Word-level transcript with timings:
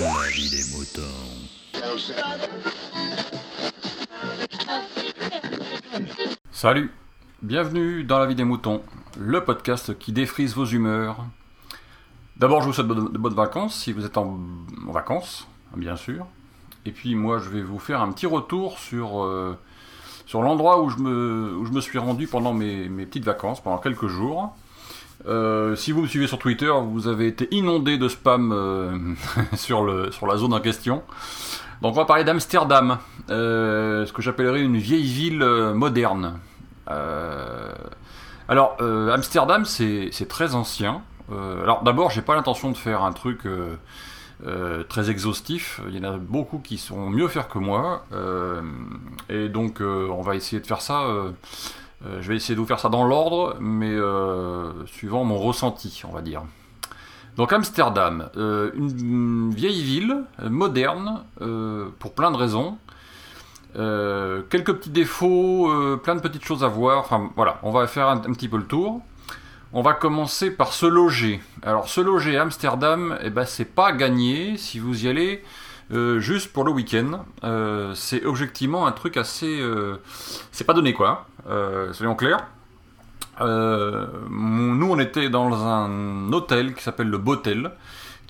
La 0.00 0.28
vie 0.32 0.48
des 0.48 0.64
moutons. 0.74 1.02
Salut, 6.50 6.90
bienvenue 7.42 8.04
dans 8.04 8.18
La 8.18 8.24
vie 8.24 8.34
des 8.34 8.44
moutons, 8.44 8.80
le 9.18 9.44
podcast 9.44 9.98
qui 9.98 10.12
défrise 10.12 10.54
vos 10.54 10.64
humeurs. 10.64 11.26
D'abord, 12.38 12.62
je 12.62 12.68
vous 12.68 12.72
souhaite 12.72 12.86
de 12.88 13.18
bonnes 13.18 13.34
vacances 13.34 13.74
si 13.74 13.92
vous 13.92 14.06
êtes 14.06 14.16
en, 14.16 14.38
vacances, 14.88 15.46
bien 15.76 15.96
sûr. 15.96 16.26
Et 16.86 16.92
puis 16.92 17.14
moi, 17.14 17.38
je 17.38 17.50
vais 17.50 17.62
vous 17.62 17.78
faire 17.78 18.00
un 18.00 18.10
petit 18.10 18.26
retour 18.26 18.78
sur, 18.78 19.22
euh, 19.22 19.54
l'endroit 20.32 20.82
où, 20.82 20.88
je 20.88 20.96
me- 20.98 21.80
suis 21.82 21.98
rendu 21.98 22.26
pendant 22.26 22.54
mes 22.54 22.88
petites 22.88 23.24
vacances, 23.24 23.60
pendant 23.62 23.76
quelques 23.76 24.06
jours. 24.08 24.54
Euh, 25.26 25.76
si 25.76 25.92
vous 25.92 26.02
me 26.02 26.06
suivez 26.06 26.26
sur 26.26 26.38
Twitter, 26.38 26.70
vous 26.70 27.08
avez 27.08 27.26
été 27.26 27.48
inondé 27.50 27.98
de 27.98 28.08
spam 28.08 28.52
euh, 28.52 28.98
sur, 29.56 29.84
la 29.84 30.36
zone 30.36 30.54
en 30.54 30.60
question. 30.60 31.02
Donc 31.82 31.92
on 31.92 31.96
va 31.96 32.04
parler 32.04 32.24
d'Amsterdam, 32.24 32.98
euh, 33.30 34.06
ce 34.06 34.12
que 34.12 34.22
j'appellerais 34.22 34.60
une 34.60 34.76
vieille 34.76 35.06
ville 35.06 35.44
moderne. 35.74 36.38
Alors 38.48 38.76
Amsterdam 38.80 39.64
c'est 39.64 40.28
très 40.28 40.54
ancien. 40.54 41.02
Alors 41.30 41.82
d'abord 41.82 42.10
j'ai 42.10 42.20
pas 42.20 42.34
l'intention 42.34 42.70
de 42.70 42.76
faire 42.76 43.02
un 43.02 43.12
truc 43.12 43.46
très 44.88 45.08
exhaustif. 45.08 45.80
Il 45.88 45.96
y 45.96 46.04
en 46.04 46.12
a 46.12 46.16
beaucoup 46.18 46.58
qui 46.58 46.76
sont 46.76 47.08
mieux 47.08 47.28
faire 47.28 47.48
que 47.48 47.58
moi. 47.58 48.04
Et 49.30 49.48
donc 49.48 49.80
on 49.80 50.20
va 50.20 50.34
essayer 50.34 50.60
de 50.60 50.66
faire 50.66 50.82
ça. 50.82 51.06
Euh, 52.06 52.22
je 52.22 52.28
vais 52.28 52.36
essayer 52.36 52.54
de 52.54 52.60
vous 52.60 52.66
faire 52.66 52.80
ça 52.80 52.88
dans 52.88 53.04
l'ordre, 53.04 53.56
mais 53.60 53.90
euh, 53.90 54.86
suivant 54.86 55.24
mon 55.24 55.38
ressenti, 55.38 56.02
on 56.08 56.12
va 56.12 56.22
dire. 56.22 56.42
Donc 57.36 57.52
Amsterdam, 57.52 58.28
euh, 58.36 58.70
une, 58.74 59.50
vieille 59.50 59.82
ville, 59.82 60.24
moderne, 60.42 61.24
pour 61.98 62.14
plein 62.14 62.30
de 62.30 62.36
raisons. 62.36 62.78
Quelques 63.74 64.74
petits 64.74 64.90
défauts, 64.90 65.70
plein 66.02 66.16
de 66.16 66.20
petites 66.20 66.44
choses 66.44 66.64
à 66.64 66.68
voir. 66.68 67.00
Enfin 67.00 67.30
voilà, 67.36 67.58
on 67.62 67.70
va 67.70 67.86
faire 67.86 68.08
un, 68.08 68.16
un 68.16 68.32
petit 68.32 68.48
peu 68.48 68.56
le 68.56 68.66
tour. 68.66 69.00
On 69.72 69.82
va 69.82 69.92
commencer 69.92 70.50
par 70.50 70.72
se 70.72 70.86
loger. 70.86 71.40
Alors 71.62 71.88
se 71.88 72.00
loger 72.00 72.36
à 72.36 72.42
Amsterdam, 72.42 73.16
eh 73.22 73.30
ben, 73.30 73.44
c'est 73.44 73.64
pas 73.64 73.92
gagné 73.92 74.56
si 74.56 74.80
vous 74.80 75.04
y 75.04 75.08
allez 75.08 75.44
euh, 75.92 76.20
juste 76.20 76.52
pour 76.52 76.64
le 76.64 76.70
week-end. 76.72 77.24
Euh, 77.44 77.94
c'est 77.94 78.24
objectivement 78.24 78.86
un 78.86 78.92
truc 78.92 79.16
assez... 79.16 79.60
euh, 79.60 80.00
c'est 80.52 80.64
pas 80.64 80.74
donné 80.74 80.92
quoi, 80.92 81.26
euh, 81.48 81.92
soyons 81.92 82.14
clairs. 82.14 82.46
Nous, 83.40 84.90
on 84.90 84.98
était 84.98 85.30
dans 85.30 85.66
un 85.66 86.30
hôtel 86.32 86.74
qui 86.74 86.82
s'appelle 86.82 87.08
le 87.08 87.16
Botel, 87.16 87.72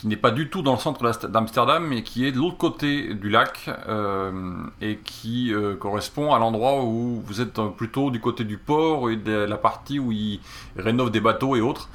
qui 0.00 0.06
n'est 0.06 0.16
pas 0.16 0.30
du 0.30 0.48
tout 0.48 0.62
dans 0.62 0.72
le 0.72 0.78
centre 0.78 1.28
d'Amsterdam, 1.28 1.86
mais 1.86 2.02
qui 2.02 2.24
est 2.26 2.32
de 2.32 2.38
l'autre 2.38 2.56
côté 2.56 3.12
du 3.12 3.28
lac 3.28 3.68
euh, 3.86 4.32
et 4.80 4.96
qui 4.96 5.52
euh, 5.52 5.76
correspond 5.76 6.32
à 6.32 6.38
l'endroit 6.38 6.82
où 6.82 7.20
vous 7.22 7.40
êtes 7.42 7.58
euh, 7.58 7.68
plutôt 7.68 8.10
du 8.10 8.18
côté 8.18 8.44
du 8.44 8.56
port 8.56 9.10
et 9.10 9.16
de 9.16 9.30
la 9.32 9.58
partie 9.58 9.98
où 9.98 10.10
ils 10.10 10.40
rénovent 10.76 11.10
des 11.10 11.20
bateaux 11.20 11.54
et 11.54 11.60
autres, 11.60 11.90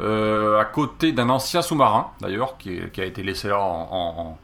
euh, 0.00 0.60
à 0.60 0.66
côté 0.66 1.12
d'un 1.12 1.30
ancien 1.30 1.62
sous-marin 1.62 2.08
d'ailleurs 2.20 2.58
qui, 2.58 2.78
qui 2.92 3.00
a 3.00 3.06
été 3.06 3.22
laissé 3.22 3.48
là 3.48 3.58
en, 3.58 4.36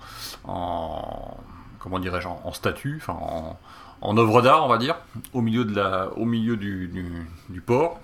en- 0.47 0.51
en- 0.51 1.37
comment 1.81 1.99
dirais-je 1.99 2.29
en, 2.29 2.41
en 2.45 2.53
statue, 2.53 2.97
enfin 3.03 3.13
en, 3.21 3.59
en 4.01 4.17
œuvre 4.17 4.41
d'art 4.41 4.65
on 4.65 4.69
va 4.69 4.79
dire, 4.79 4.97
au 5.35 5.43
milieu 5.43 5.67
de 5.67 5.77
la, 5.77 6.09
au 6.17 6.25
milieu 6.25 6.57
du, 6.57 6.89
du- 6.89 7.27
du 7.51 7.61
port. 7.61 8.01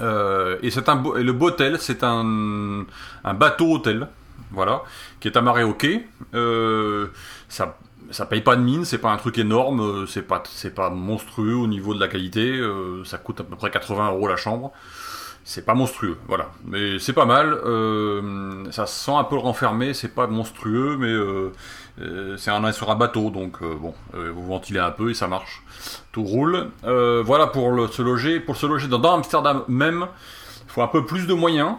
Euh, 0.00 0.58
et 0.62 0.70
c'est 0.70 0.88
un 0.88 1.02
le 1.16 1.32
Botel, 1.32 1.78
c'est 1.80 2.02
un, 2.04 2.84
un 3.24 3.34
bateau 3.34 3.72
hôtel, 3.72 4.08
voilà, 4.52 4.82
qui 5.20 5.28
est 5.28 5.36
amarré 5.36 5.64
au 5.64 5.74
quai. 5.74 6.06
Euh, 6.34 7.08
ça, 7.48 7.78
ça 8.10 8.26
paye 8.26 8.40
pas 8.40 8.56
de 8.56 8.62
mine, 8.62 8.84
c'est 8.84 8.98
pas 8.98 9.10
un 9.12 9.16
truc 9.16 9.38
énorme, 9.38 9.80
euh, 9.80 10.06
c'est 10.06 10.22
pas, 10.22 10.42
c'est 10.46 10.74
pas 10.74 10.90
monstrueux 10.90 11.54
au 11.56 11.66
niveau 11.66 11.94
de 11.94 12.00
la 12.00 12.08
qualité. 12.08 12.50
euh, 12.58 13.04
ça 13.04 13.18
coûte 13.18 13.40
à 13.40 13.44
peu 13.44 13.56
près 13.56 13.70
80 13.70 14.10
euros 14.12 14.28
la 14.28 14.36
chambre. 14.36 14.72
C'est 15.50 15.64
pas 15.64 15.72
monstrueux, 15.72 16.18
voilà. 16.26 16.50
Mais 16.66 16.98
c'est 16.98 17.14
pas 17.14 17.24
mal. 17.24 17.54
euh, 17.54 18.70
ça 18.70 18.84
se 18.84 19.06
sent 19.06 19.14
un 19.16 19.24
peu 19.24 19.36
renfermé, 19.36 19.94
c'est 19.94 20.14
pas 20.14 20.26
monstrueux, 20.26 20.98
mais 20.98 21.08
euh, 21.08 21.52
euh, 22.02 22.36
c'est 22.36 22.50
un 22.50 22.70
sur 22.70 22.90
un 22.90 22.96
bateau, 22.96 23.30
donc 23.30 23.62
bon, 23.62 23.94
vous 24.12 24.46
ventilez 24.46 24.78
un 24.78 24.90
peu 24.90 25.08
et 25.08 25.14
ça 25.14 25.26
marche. 25.26 25.62
Tout 26.12 26.22
roule. 26.22 26.68
Voilà 26.82 27.46
pour 27.46 27.88
se 27.90 28.02
loger. 28.02 28.40
Pour 28.40 28.56
se 28.56 28.66
loger 28.66 28.88
dans, 28.88 28.98
dans 28.98 29.14
Amsterdam 29.14 29.64
même, 29.68 30.08
il 30.66 30.70
faut 30.70 30.82
un 30.82 30.86
peu 30.86 31.06
plus 31.06 31.26
de 31.26 31.32
moyens. 31.32 31.76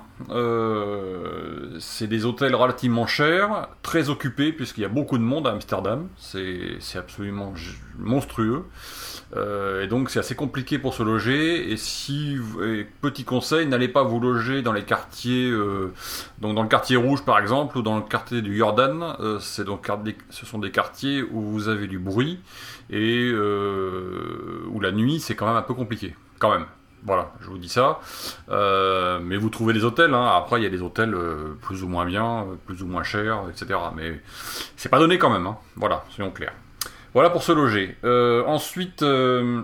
C'est 1.79 2.08
des 2.08 2.25
hôtels 2.25 2.56
relativement 2.56 3.06
chers, 3.06 3.68
très 3.84 4.09
occupés, 4.09 4.52
puisqu'il 4.52 4.81
y 4.81 4.85
a 4.85 4.90
beaucoup 4.90 5.19
de 5.19 5.24
monde 5.24 5.46
à 5.46 5.52
Amsterdam. 5.52 6.08
C'est 6.18 6.79
absolument 6.97 7.53
monstrueux. 8.00 8.66
Euh, 9.35 9.84
et 9.84 9.88
donc 9.88 10.09
c'est 10.09 10.19
assez 10.19 10.35
compliqué 10.35 10.79
pour 10.79 10.94
se 10.94 11.03
loger. 11.03 11.72
Et 11.72 11.78
si, 11.78 12.38
petit 13.01 13.23
conseil, 13.23 13.67
n'allez 13.67 13.88
pas 13.88 14.03
vous 14.03 14.19
loger 14.19 14.62
dans 14.62 14.73
les 14.73 14.84
quartiers, 14.84 15.50
euh, 15.50 15.94
donc 16.40 16.56
dans 16.56 16.63
le 16.63 16.69
quartier 16.69 16.95
rouge 16.95 17.23
par 17.23 17.40
exemple, 17.40 17.78
ou 17.78 17.81
dans 17.81 17.97
le 17.97 18.03
quartier 18.03 18.41
du 18.41 18.57
Jordan. 18.57 19.16
Euh, 19.19 19.40
c'est 19.40 19.66
donc 19.66 19.90
ce 20.29 20.45
sont 20.45 20.59
des 20.59 20.72
quartiers 20.72 21.23
où 21.23 21.41
vous 21.41 21.67
avez 21.67 21.88
du 21.88 22.00
bruit 22.00 22.40
et 22.90 23.31
où 23.31 24.79
la 24.79 24.91
nuit 24.91 25.19
c'est 25.19 25.35
quand 25.35 25.47
même 25.47 25.56
un 25.56 25.61
peu 25.61 25.73
compliqué, 25.73 26.16
quand 26.40 26.51
même. 26.51 26.66
Voilà, 27.06 27.31
je 27.40 27.47
vous 27.47 27.57
dis 27.57 27.69
ça. 27.69 28.00
Mais 28.50 29.38
vous 29.38 29.50
trouvez 29.50 29.73
des 29.73 29.84
hôtels. 29.85 30.13
Hein. 30.13 30.25
Après, 30.35 30.59
il 30.59 30.63
y 30.63 30.66
a 30.66 30.69
des 30.69 30.81
hôtels 30.81 31.16
plus 31.61 31.84
ou 31.84 31.88
moins 31.88 32.06
bien, 32.06 32.46
plus 32.66 32.81
ou 32.84 32.88
moins 32.88 33.03
chers, 33.03 33.44
etc. 33.50 33.79
Mais 33.96 34.19
c'est 34.75 34.90
pas 34.90 35.00
donné 35.00 35.17
quand 35.17 35.29
même. 35.29 35.47
Hein. 35.47 35.57
Voilà, 35.75 36.03
soyons 36.09 36.31
clairs. 36.31 36.53
Voilà 37.14 37.30
pour 37.30 37.44
se 37.44 37.52
loger. 37.52 37.97
Euh, 38.03 38.44
ensuite, 38.46 39.02
euh, 39.03 39.62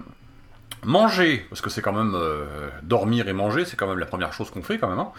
manger, 0.84 1.46
parce 1.50 1.62
que 1.62 1.70
c'est 1.70 1.82
quand 1.82 1.94
même 1.94 2.14
euh, 2.16 2.46
dormir 2.84 3.28
et 3.28 3.34
manger, 3.34 3.66
c'est 3.66 3.76
quand 3.76 3.88
même 3.88 4.00
la 4.00 4.06
première 4.06 4.34
chose 4.34 4.50
qu'on 4.50 4.64
fait 4.64 4.78
quand 4.78 4.90
même. 4.90 5.00
hein. 5.00 5.12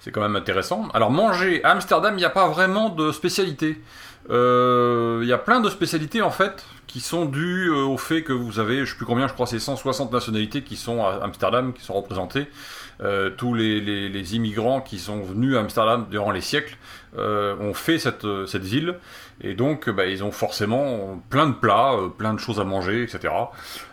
C'est 0.00 0.10
quand 0.10 0.20
même 0.20 0.36
intéressant. 0.36 0.88
Alors 0.94 1.10
manger 1.10 1.62
à 1.64 1.70
Amsterdam, 1.70 2.14
il 2.14 2.18
n'y 2.18 2.24
a 2.24 2.30
pas 2.30 2.48
vraiment 2.48 2.90
de 2.90 3.12
spécialité. 3.12 3.80
Il 4.28 5.26
y 5.26 5.32
a 5.32 5.38
plein 5.38 5.60
de 5.60 5.68
spécialités 5.68 6.22
en 6.22 6.30
fait 6.30 6.64
qui 6.86 7.00
sont 7.00 7.24
dues 7.24 7.68
au 7.70 7.96
fait 7.96 8.22
que 8.22 8.32
vous 8.32 8.58
avez, 8.60 8.84
je 8.84 8.90
sais 8.92 8.96
plus 8.96 9.06
combien, 9.06 9.26
je 9.26 9.32
crois 9.32 9.46
c'est 9.46 9.58
160 9.58 10.12
nationalités 10.12 10.62
qui 10.62 10.76
sont 10.76 11.04
à 11.04 11.20
Amsterdam, 11.22 11.72
qui 11.72 11.82
sont 11.82 11.94
représentées. 11.94 12.46
Euh, 13.02 13.30
tous 13.30 13.54
les, 13.54 13.80
les- 13.80 14.10
les 14.10 14.36
immigrants 14.36 14.82
qui 14.82 14.98
sont 14.98 15.22
venus 15.22 15.56
à 15.56 15.60
Amsterdam 15.60 16.06
durant 16.10 16.32
les 16.32 16.42
siècles 16.42 16.76
euh, 17.16 17.56
ont 17.58 17.72
fait 17.72 17.98
cette, 17.98 18.26
euh, 18.26 18.44
cette 18.46 18.62
ville 18.62 18.96
et 19.40 19.54
donc 19.54 19.88
bah, 19.88 20.04
ils 20.06 20.22
ont 20.22 20.30
forcément 20.32 21.18
plein 21.30 21.46
de 21.48 21.54
plats, 21.54 21.94
euh, 21.94 22.08
plein 22.08 22.34
de 22.34 22.38
choses 22.38 22.60
à 22.60 22.64
manger, 22.64 23.02
etc. 23.02 23.32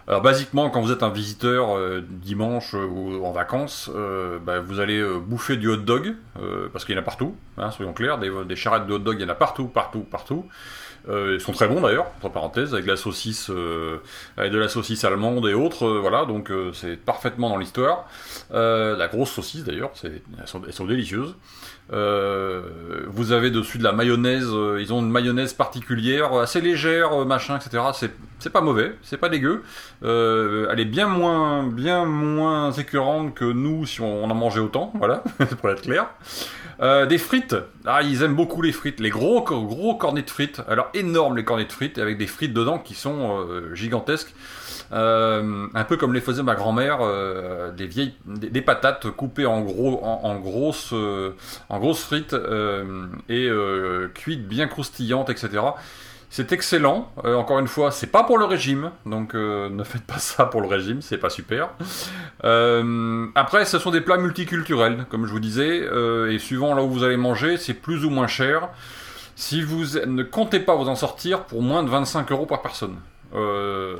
Alors 0.10 0.22
basiquement 0.22 0.70
quand 0.70 0.82
vous 0.82 0.92
êtes 0.92 1.04
un 1.04 1.10
visiteur 1.10 1.78
euh, 1.78 2.02
dimanche 2.06 2.74
euh, 2.76 2.86
ou 2.86 3.26
en 3.26 3.32
vacances, 3.32 3.90
euh, 3.96 4.40
bah, 4.40 4.60
vous 4.60 4.82
allez 4.82 5.00
euh, 5.00 5.20
bouffer 5.20 5.56
du 5.56 5.70
hot 5.70 5.78
dog 5.78 6.16
parce 6.74 6.84
qu'il 6.84 6.94
y 6.94 6.98
en 6.98 7.02
a 7.02 7.06
partout, 7.06 7.34
hein, 7.58 7.72
soyons 7.72 7.94
clairs, 7.94 8.18
des, 8.20 8.30
des 8.46 8.56
charrettes 8.58 8.88
de 8.88 8.94
hot 8.94 9.00
dog 9.00 9.16
il 9.20 9.22
y 9.22 9.26
en 9.26 9.30
a 9.30 9.36
partout, 9.36 9.68
partout, 9.68 10.02
partout. 10.02 10.46
Euh, 11.10 11.36
ils 11.36 11.42
sont 11.42 11.54
très 11.54 11.68
bons 11.68 11.82
d'ailleurs, 11.82 12.08
entre 12.18 12.30
parenthèses, 12.30 12.74
avec 12.74 12.86
de 12.86 12.92
la 12.92 12.98
saucisse, 12.98 13.50
euh, 13.50 14.02
avec 14.36 14.52
de 14.52 14.58
la 14.58 14.68
saucisse 14.68 15.04
allemande 15.04 15.48
et 15.48 15.54
autres, 15.54 15.86
euh, 15.86 16.00
voilà, 16.00 16.26
donc 16.26 16.52
c'est 16.74 16.98
parfaitement 16.98 17.50
dans 17.50 17.58
l'histoire. 17.58 18.08
La 18.52 19.08
grosse 19.08 19.32
saucisse 19.32 19.64
d'ailleurs, 19.64 19.92
elles 20.04 20.22
elles 20.66 20.74
sont 20.74 20.86
délicieuses. 20.86 21.36
Euh, 21.94 22.62
vous 23.08 23.32
avez 23.32 23.50
dessus 23.50 23.78
de 23.78 23.84
la 23.84 23.94
mayonnaise, 23.94 24.48
euh, 24.52 24.82
ils 24.82 24.94
ont 24.94 25.00
une 25.00 25.10
mayonnaise 25.10 25.54
particulière, 25.54 26.34
assez 26.34 26.60
légère, 26.60 27.22
euh, 27.22 27.26
machin, 27.26 27.58
etc. 27.58 27.84
C'est, 28.40 28.50
pas 28.52 28.62
mauvais, 28.62 28.96
c'est 29.04 29.18
pas 29.18 29.30
dégueu. 29.30 29.64
Euh, 30.04 30.68
elle 30.72 30.80
est 30.80 30.86
bien 30.86 31.08
moins, 31.08 31.64
bien 31.64 32.06
moins 32.06 32.72
écœurante 32.72 33.34
que 33.34 33.46
nous 33.46 33.86
si 33.86 34.02
on, 34.02 34.24
on 34.24 34.30
en 34.30 34.36
mangeait 34.36 34.60
autant, 34.60 34.92
voilà, 34.96 35.24
pour 35.62 35.70
être 35.70 35.82
clair. 35.82 36.08
Des 36.80 37.18
frites. 37.18 37.56
Ah, 37.88 38.04
ils 38.04 38.22
aiment 38.22 38.36
beaucoup 38.36 38.62
les 38.62 38.72
frites. 38.72 39.00
Les 39.00 39.10
gros, 39.10 39.42
gros 39.42 39.96
cornets 39.96 40.22
de 40.22 40.30
frites. 40.30 40.62
Alors, 40.68 40.90
énormes 40.94 41.36
les 41.36 41.44
cornets 41.44 41.66
de 41.66 41.72
frites, 41.72 41.98
avec 41.98 42.20
des 42.20 42.28
frites 42.28 42.54
dedans 42.54 42.78
qui 42.78 42.94
sont 42.94 43.44
gigantesques. 43.74 44.36
Euh, 44.94 45.68
un 45.74 45.84
peu 45.84 45.98
comme 45.98 46.14
les 46.14 46.22
faisait 46.22 46.44
ma 46.44 46.56
grand-mère, 46.56 47.00
euh, 47.02 47.72
des 47.72 47.88
vieilles, 47.88 48.14
des, 48.26 48.62
patates 48.62 49.10
coupées 49.12 49.46
en 49.46 49.62
gros, 49.62 50.00
en, 50.04 50.36
grosses, 50.40 50.92
euh, 50.94 51.32
en 51.70 51.80
grosses 51.80 52.04
frites 52.04 52.36
et 53.30 53.50
cuites 54.14 54.48
bien 54.48 54.68
croustillantes, 54.68 55.30
etc. 55.30 55.64
C'est 56.30 56.52
excellent. 56.52 57.12
Encore 57.24 57.60
une 57.60 57.68
fois, 57.68 57.92
c'est 57.92 58.08
pas 58.08 58.24
pour 58.24 58.38
le 58.38 58.46
régime, 58.46 58.92
donc 59.06 59.34
ne 59.34 59.84
faites 59.84 60.04
pas 60.04 60.20
ça 60.20 60.46
pour 60.46 60.62
le 60.62 60.68
régime, 60.68 61.02
c'est 61.02 61.18
pas 61.18 61.30
super. 61.30 61.70
Après, 62.44 63.66
ce 63.66 63.80
sont 63.80 63.92
des 63.92 64.02
plats 64.02 64.18
multiculturels, 64.18 65.06
comme 65.10 65.26
je 65.26 65.32
vous 65.32 65.40
disais, 65.40 65.88
et 66.30 66.40
suivant 66.40 66.74
là 66.76 66.84
où 66.84 66.90
vous 66.90 67.04
allez 67.04 67.18
manger, 67.18 67.58
c'est 67.58 67.74
plus 67.74 68.06
ou 68.06 68.10
moins 68.10 68.28
cher. 68.28 68.70
Si 69.36 69.62
vous 69.62 70.00
ne 70.08 70.24
comptez 70.24 70.60
pas 70.60 70.76
vous 70.76 70.90
en 70.90 70.96
sortir 70.96 71.44
pour 71.44 71.62
moins 71.62 71.84
de 71.84 71.90
25 71.90 72.32
euros 72.32 72.48
par 72.48 72.64
personne. 72.64 72.96
Euh, 73.36 73.96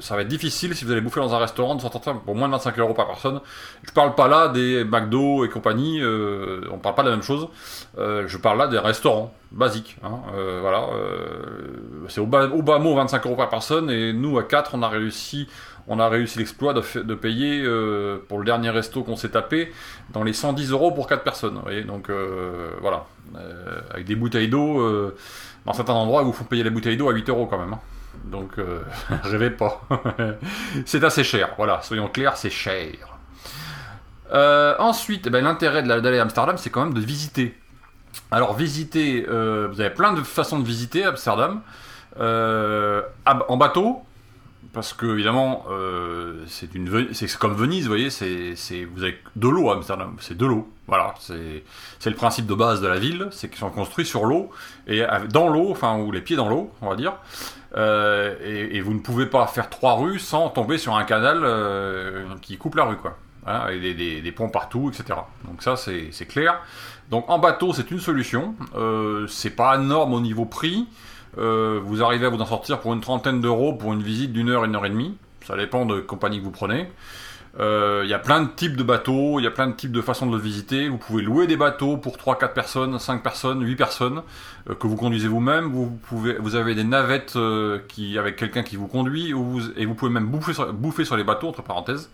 ça 0.00 0.16
va 0.16 0.22
être 0.22 0.28
difficile 0.28 0.74
si 0.74 0.84
vous 0.84 0.92
allez 0.92 1.00
bouffer 1.00 1.20
dans 1.20 1.34
un 1.34 1.38
restaurant 1.38 1.74
de 1.74 1.80
sortir 1.80 2.20
pour 2.20 2.34
moins 2.34 2.48
de 2.48 2.52
25 2.52 2.78
euros 2.78 2.94
par 2.94 3.06
personne. 3.06 3.40
Je 3.82 3.92
parle 3.92 4.14
pas 4.14 4.28
là 4.28 4.48
des 4.48 4.84
McDo 4.84 5.44
et 5.44 5.48
compagnie, 5.48 6.00
euh, 6.00 6.60
on 6.70 6.78
parle 6.78 6.94
pas 6.94 7.02
de 7.02 7.08
la 7.08 7.16
même 7.16 7.24
chose. 7.24 7.48
Euh, 7.98 8.24
je 8.26 8.38
parle 8.38 8.58
là 8.58 8.68
des 8.68 8.78
restaurants 8.78 9.34
basiques. 9.50 9.96
Hein, 10.04 10.20
euh, 10.34 10.58
voilà, 10.60 10.86
c'est 12.08 12.20
au 12.20 12.26
bas, 12.26 12.78
mot 12.78 12.94
25 12.94 13.26
euros 13.26 13.36
par 13.36 13.48
personne 13.48 13.90
et 13.90 14.12
nous 14.12 14.38
à 14.38 14.44
4 14.44 14.72
on 14.74 14.82
a 14.82 14.88
réussi. 14.88 15.48
L'exploit 16.36 16.74
de, 16.74 17.14
payer 17.14 17.64
pour 18.28 18.38
le 18.38 18.44
dernier 18.44 18.68
resto 18.68 19.02
qu'on 19.02 19.16
s'est 19.16 19.30
tapé 19.30 19.72
dans 20.12 20.22
les 20.22 20.34
110 20.34 20.70
euros 20.70 20.92
pour 20.92 21.06
4 21.06 21.24
personnes. 21.24 21.58
Donc 21.86 22.10
voilà, 22.82 23.06
avec 23.90 24.04
des 24.04 24.14
bouteilles 24.14 24.48
d'eau. 24.48 25.12
dans 25.64 25.72
certains 25.72 25.94
endroits, 25.94 26.20
ils 26.20 26.26
vous 26.26 26.34
font 26.34 26.44
payer 26.44 26.62
la 26.62 26.68
bouteille 26.68 26.98
d'eau 26.98 27.08
à 27.08 27.14
8 27.14 27.30
euros 27.30 27.46
quand 27.46 27.58
même. 27.58 27.72
hein. 27.72 27.80
Donc, 28.30 28.58
euh, 28.58 28.82
rêvez 29.22 29.50
pas. 29.50 29.80
c'est 30.86 31.04
assez 31.04 31.24
cher. 31.24 31.50
Voilà, 31.56 31.80
soyons 31.82 32.08
clairs, 32.08 32.36
c'est 32.36 32.50
cher. 32.50 33.18
Euh, 34.32 34.74
ensuite, 34.78 35.26
eh 35.26 35.30
ben, 35.30 35.42
l'intérêt 35.42 35.82
d'aller 35.82 36.18
à 36.18 36.22
Amsterdam, 36.22 36.56
c'est 36.58 36.70
quand 36.70 36.84
même 36.84 36.94
de 36.94 37.00
visiter. 37.00 37.56
Alors, 38.30 38.54
visiter, 38.54 39.26
euh, 39.28 39.68
vous 39.70 39.80
avez 39.80 39.90
plein 39.90 40.12
de 40.12 40.22
façons 40.22 40.58
de 40.58 40.64
visiter 40.64 41.04
Amsterdam. 41.04 41.60
Euh, 42.20 43.02
en 43.26 43.56
bateau, 43.56 44.02
parce 44.72 44.92
que 44.92 45.06
évidemment, 45.06 45.64
euh, 45.70 46.44
c'est 46.46 47.38
comme 47.38 47.54
Venise, 47.54 47.84
vous 47.84 47.88
voyez, 47.90 48.10
c'est, 48.10 48.54
vous 48.84 49.02
avez 49.02 49.18
de 49.36 49.48
l'eau 49.48 49.70
à 49.70 49.74
Amsterdam, 49.74 50.16
c'est 50.20 50.36
de 50.36 50.46
l'eau. 50.46 50.68
Voilà, 50.86 51.14
c'est, 51.20 51.64
le 52.06 52.14
principe 52.16 52.46
de 52.46 52.54
base 52.54 52.80
de 52.80 52.86
la 52.88 52.98
ville, 52.98 53.28
c'est 53.30 53.48
qu'ils 53.48 53.58
sont 53.58 53.70
construits 53.70 54.06
sur 54.06 54.24
l'eau 54.24 54.50
et 54.86 55.02
dans 55.30 55.48
l'eau, 55.48 55.70
enfin 55.70 55.98
ou 55.98 56.10
les 56.12 56.20
pieds 56.20 56.36
dans 56.36 56.48
l'eau, 56.48 56.70
on 56.80 56.88
va 56.88 56.96
dire. 56.96 57.14
Euh, 57.76 58.34
et, 58.72 58.80
vous 58.80 58.94
ne 58.94 59.00
pouvez 59.00 59.26
pas 59.26 59.46
faire 59.46 59.68
trois 59.68 59.94
rues 59.96 60.18
sans 60.18 60.48
tomber 60.48 60.78
sur 60.78 60.96
un 60.96 61.04
canal 61.04 61.40
euh, 61.42 62.24
qui 62.40 62.56
coupe 62.56 62.74
la 62.76 62.84
rue, 62.84 62.96
quoi. 62.96 63.18
Hein, 63.46 63.60
avec 63.66 63.80
des, 63.80 63.94
des- 63.94 64.20
des 64.22 64.32
ponts 64.32 64.48
partout, 64.50 64.90
etc. 64.90 65.18
Donc 65.44 65.62
ça, 65.62 65.76
c'est, 65.76 66.10
clair. 66.26 66.60
Donc 67.10 67.28
en 67.28 67.38
bateau, 67.38 67.72
c'est 67.72 67.90
une 67.90 68.00
solution. 68.00 68.54
C'est 69.28 69.56
pas 69.56 69.76
énorme 69.76 70.14
au 70.14 70.20
niveau 70.20 70.44
prix. 70.44 70.86
Euh, 71.38 71.80
vous 71.82 72.02
arrivez 72.02 72.26
à 72.26 72.28
vous 72.28 72.40
en 72.40 72.46
sortir 72.46 72.80
pour 72.80 72.92
une 72.92 73.00
trentaine 73.00 73.40
d'euros 73.40 73.72
pour 73.72 73.92
une 73.92 74.02
visite 74.02 74.32
d'une 74.32 74.50
heure, 74.50 74.64
une 74.64 74.74
heure 74.74 74.86
et 74.86 74.90
demie. 74.90 75.16
Ça 75.46 75.56
dépend 75.56 75.86
de 75.86 76.00
compagnie 76.00 76.38
que 76.38 76.44
vous 76.44 76.50
prenez. 76.50 76.88
Euh, 77.60 78.02
Il 78.04 78.10
y 78.10 78.14
a 78.14 78.18
plein 78.18 78.42
de 78.42 78.48
types 78.48 78.76
de 78.76 78.82
bateaux, 78.82 79.40
il 79.40 79.44
y 79.44 79.46
a 79.46 79.50
plein 79.50 79.68
de 79.68 79.72
types 79.72 79.92
de 79.92 80.02
façons 80.02 80.26
de 80.26 80.36
le 80.36 80.42
visiter. 80.42 80.88
Vous 80.88 80.98
pouvez 80.98 81.22
louer 81.22 81.46
des 81.46 81.56
bateaux 81.56 81.96
pour 81.96 82.18
3, 82.18 82.38
4 82.38 82.54
personnes, 82.54 82.98
5 82.98 83.22
personnes, 83.22 83.64
8 83.64 83.76
personnes, 83.76 84.22
euh, 84.68 84.74
que 84.74 84.86
vous 84.86 84.96
conduisez 84.96 85.28
vous-même. 85.28 85.66
Vous, 85.72 85.98
vous 86.10 86.54
avez 86.54 86.74
des 86.74 86.84
navettes 86.84 87.36
avec 87.36 88.36
quelqu'un 88.36 88.62
qui 88.62 88.76
vous 88.76 88.88
conduit, 88.88 89.30
et 89.76 89.86
vous 89.86 89.94
pouvez 89.94 90.12
même 90.12 90.26
bouffer 90.26 90.52
sur, 90.52 90.72
bouffer 90.72 91.04
sur 91.04 91.16
les 91.16 91.24
bateaux, 91.24 91.48
entre 91.48 91.62
parenthèses. 91.62 92.10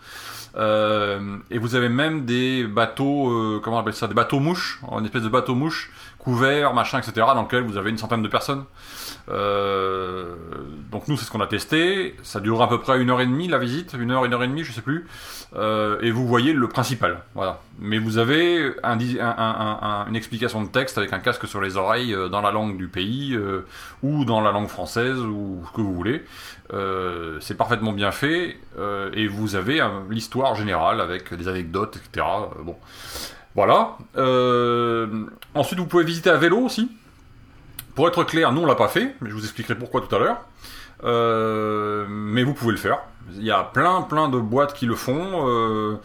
Et 0.56 1.59
vous 1.59 1.75
avez 1.75 1.88
même 1.88 2.25
des 2.25 2.65
bateaux, 2.65 3.61
comment 3.62 3.79
on 3.79 3.81
appelle 3.81 3.94
ça, 3.94 4.06
des 4.06 4.15
bateaux 4.15 4.38
mouches, 4.38 4.81
une 4.97 5.05
espèce 5.05 5.23
de 5.23 5.29
bateau 5.29 5.55
mouche 5.56 5.91
couvert, 6.25 6.73
machin, 6.75 6.99
etc., 6.99 7.12
dans 7.35 7.43
lequel 7.43 7.62
vous 7.65 7.76
avez 7.76 7.91
une 7.91 7.99
centaine 7.99 8.23
de 8.23 8.29
personnes. 8.29 8.65
Euh, 9.29 10.35
donc 10.91 11.09
nous, 11.09 11.17
c'est 11.17 11.25
ce 11.25 11.31
qu'on 11.31 11.41
a 11.41 11.47
testé. 11.47 12.17
Ça 12.23 12.41
dure 12.41 12.62
à 12.62 12.69
peu 12.69 12.79
près 12.81 13.00
une 13.00 13.11
heure 13.11 13.21
et 13.21 13.26
demie 13.26 13.49
la 13.49 13.59
visite, 13.59 13.94
une 13.99 14.11
heure, 14.11 14.25
une 14.25 14.32
heure 14.35 14.43
et 14.43 14.49
demie, 14.49 14.65
je 14.65 14.73
sais 14.73 14.81
plus. 14.81 15.06
Euh, 15.55 15.99
et 16.00 16.11
vous 16.11 16.26
voyez 16.26 16.53
le 16.53 16.69
principal, 16.69 17.23
voilà. 17.35 17.61
Mais 17.79 17.99
vous 17.99 18.19
avez 18.19 18.73
un, 18.82 18.99
un- 18.99 18.99
un- 19.21 19.79
un- 19.82 20.06
une 20.09 20.17
explication 20.17 20.62
de 20.62 20.69
texte 20.69 20.99
avec 20.99 21.12
un 21.12 21.19
casque 21.21 21.47
sur 21.47 21.61
les 21.61 21.76
oreilles 21.76 22.15
euh, 22.15 22.29
dans 22.29 22.41
la 22.41 22.50
langue 22.50 22.76
du 22.76 22.88
pays 22.88 23.35
euh, 23.35 23.65
ou 24.03 24.25
dans 24.25 24.41
la 24.41 24.50
langue 24.50 24.69
française 24.69 25.19
ou 25.19 25.62
ce 25.67 25.73
que 25.76 25.81
vous 25.81 25.94
voulez. 25.94 26.25
Euh, 26.73 27.38
c'est 27.41 27.56
parfaitement 27.56 27.93
bien 27.93 28.11
fait 28.11 28.56
euh, 28.79 29.11
et 29.15 29.26
vous 29.29 29.55
avez 29.55 29.81
l'histoire 30.11 30.55
générale 30.55 31.00
avec 31.00 31.32
des 31.35 31.49
anecdotes, 31.49 31.97
etc. 31.99 32.26
Bon, 32.62 32.76
voilà. 33.55 33.97
Euh, 34.17 35.26
ensuite, 35.55 35.79
vous 35.79 35.87
pouvez 35.87 36.05
visiter 36.05 36.31
à 36.31 36.37
vélo 36.37 36.59
aussi. 36.59 36.91
Pour 37.95 38.09
être 38.09 38.25
clair, 38.25 38.53
nous 38.53 38.62
on 38.62 38.67
l'a 38.67 38.75
pas 38.75 38.89
fait, 38.89 39.15
mais 39.21 39.31
je 39.31 39.35
vous 39.35 39.45
expliquerai 39.45 39.77
pourquoi 39.77 40.01
tout 40.01 40.15
à 40.15 40.19
l'heure. 40.19 40.41
Euh, 41.05 42.06
mais 42.09 42.43
vous 42.43 42.55
pouvez 42.55 42.73
le 42.73 42.79
faire. 42.79 42.99
Il 43.33 43.45
y 43.45 43.51
a 43.51 43.62
plein 43.62 44.03
plein 44.03 44.29
de 44.29 44.39
boîtes 44.39 44.75
qui 44.75 44.87
le 44.87 44.95
font. 44.95 45.49
Euh, 45.49 45.97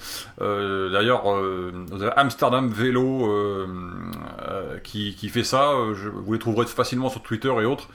euh, 0.42 0.90
D'ailleurs, 0.92 1.32
euh, 1.32 1.86
Amsterdam 2.16 2.70
Vélo 2.70 3.32
euh, 3.32 4.80
qui, 4.84 5.14
fait 5.30 5.44
ça. 5.44 5.74
Vous 6.14 6.34
les 6.34 6.40
trouverez 6.40 6.66
facilement 6.66 7.10
sur 7.10 7.22
Twitter 7.22 7.50
et 7.62 7.66
autres. 7.66 7.88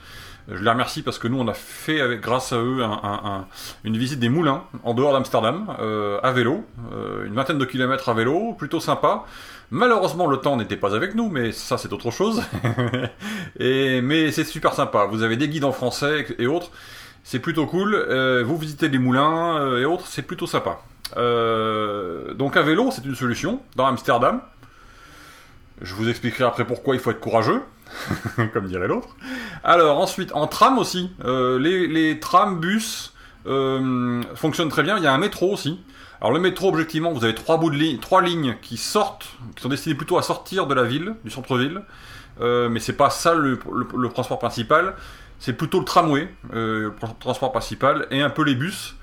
Je 0.47 0.63
les 0.63 0.69
remercie 0.69 1.01
parce 1.01 1.17
que 1.17 1.27
nous 1.27 1.39
on 1.39 1.47
a 1.47 1.53
fait 1.55 1.99
avec, 2.01 2.21
grâce 2.21 2.53
à 2.53 2.57
eux 2.57 2.83
un- 2.83 2.99
un- 3.03 3.21
un- 3.25 3.45
une 3.83 3.97
visite 3.97 4.19
des 4.19 4.29
moulins 4.29 4.63
en 4.83 4.93
dehors 4.93 5.11
d'Amsterdam 5.13 5.75
euh, 5.79 6.19
à 6.21 6.31
vélo, 6.31 6.63
Euh, 6.93 7.25
une 7.25 7.33
vingtaine 7.33 7.57
de 7.57 7.65
kilomètres 7.65 8.09
à 8.09 8.13
vélo, 8.13 8.53
plutôt 8.53 8.79
sympa. 8.79 9.25
Malheureusement 9.71 10.27
le 10.27 10.37
temps 10.37 10.55
n'était 10.55 10.77
pas 10.77 10.95
avec 10.95 11.15
nous, 11.15 11.29
mais 11.29 11.51
ça 11.51 11.77
c'est 11.79 11.91
autre 11.93 12.11
chose. 12.11 12.43
mais 13.59 14.31
c'est 14.31 14.43
super 14.43 14.73
sympa. 14.73 15.05
Vous 15.05 15.23
avez 15.23 15.35
des 15.37 15.49
guides 15.49 15.63
en 15.65 15.71
français 15.71 16.27
et 16.37 16.45
autres. 16.47 16.69
C'est 17.23 17.39
plutôt 17.39 17.65
cool. 17.65 17.95
Euh, 17.95 18.43
vous 18.45 18.55
visitez 18.57 18.87
les 18.87 18.99
moulins 18.99 19.77
et 19.79 19.85
autres, 19.85 20.05
c'est 20.05 20.21
plutôt 20.21 20.45
sympa. 20.45 20.79
Donc 21.15 22.55
à 22.57 22.61
vélo, 22.61 22.89
c'est 22.91 23.03
une 23.05 23.15
solution 23.15 23.61
dans 23.75 23.87
Amsterdam. 23.87 24.41
Je 25.81 25.93
vous 25.95 26.07
expliquerai 26.07 26.43
après 26.45 26.65
pourquoi 26.65 26.95
il 26.95 27.01
faut 27.01 27.11
être 27.11 27.19
courageux, 27.19 27.61
comme 28.53 28.67
dirait 28.67 28.87
l'autre. 28.87 29.09
Alors 29.63 29.99
ensuite, 29.99 30.31
en 30.33 30.47
tram 30.47 30.77
aussi, 30.77 31.11
euh, 31.23 31.59
les, 31.59 31.87
les 31.87 32.19
trams, 32.19 32.59
bus 32.59 33.13
euh, 33.47 34.23
fonctionnent 34.35 34.69
très 34.69 34.83
bien. 34.83 34.97
Il 34.97 35.03
y 35.03 35.07
a 35.07 35.13
un 35.13 35.17
métro 35.17 35.51
aussi. 35.51 35.79
Alors 36.21 36.33
le 36.33 36.39
métro, 36.39 36.69
objectivement, 36.69 37.11
vous 37.11 37.23
avez 37.23 37.35
trois 37.35 37.57
bouts 37.57 37.69
de 37.69 37.97
trois 37.97 38.21
lignes 38.21 38.55
qui 38.61 38.77
sortent, 38.77 39.27
qui 39.55 39.61
sont 39.61 39.69
destinées 39.69 39.95
plutôt 39.95 40.17
à 40.17 40.23
sortir 40.23 40.65
de 40.65 40.73
la 40.73 40.83
ville, 40.83 41.15
du 41.23 41.29
centre-ville. 41.29 41.81
Euh, 42.41 42.69
mais 42.69 42.79
c'est 42.79 42.93
pas 42.93 43.09
ça 43.09 43.33
le, 43.33 43.59
transport 44.13 44.39
principal. 44.39 44.95
C'est 45.39 45.53
plutôt 45.53 45.79
le 45.79 45.85
tramway, 45.85 46.29
euh, 46.53 46.89
le 46.89 47.07
transport 47.19 47.51
principal, 47.51 48.07
et 48.09 48.21
un 48.21 48.29
peu 48.29 48.43
les 48.43 48.55
bus. 48.55 48.95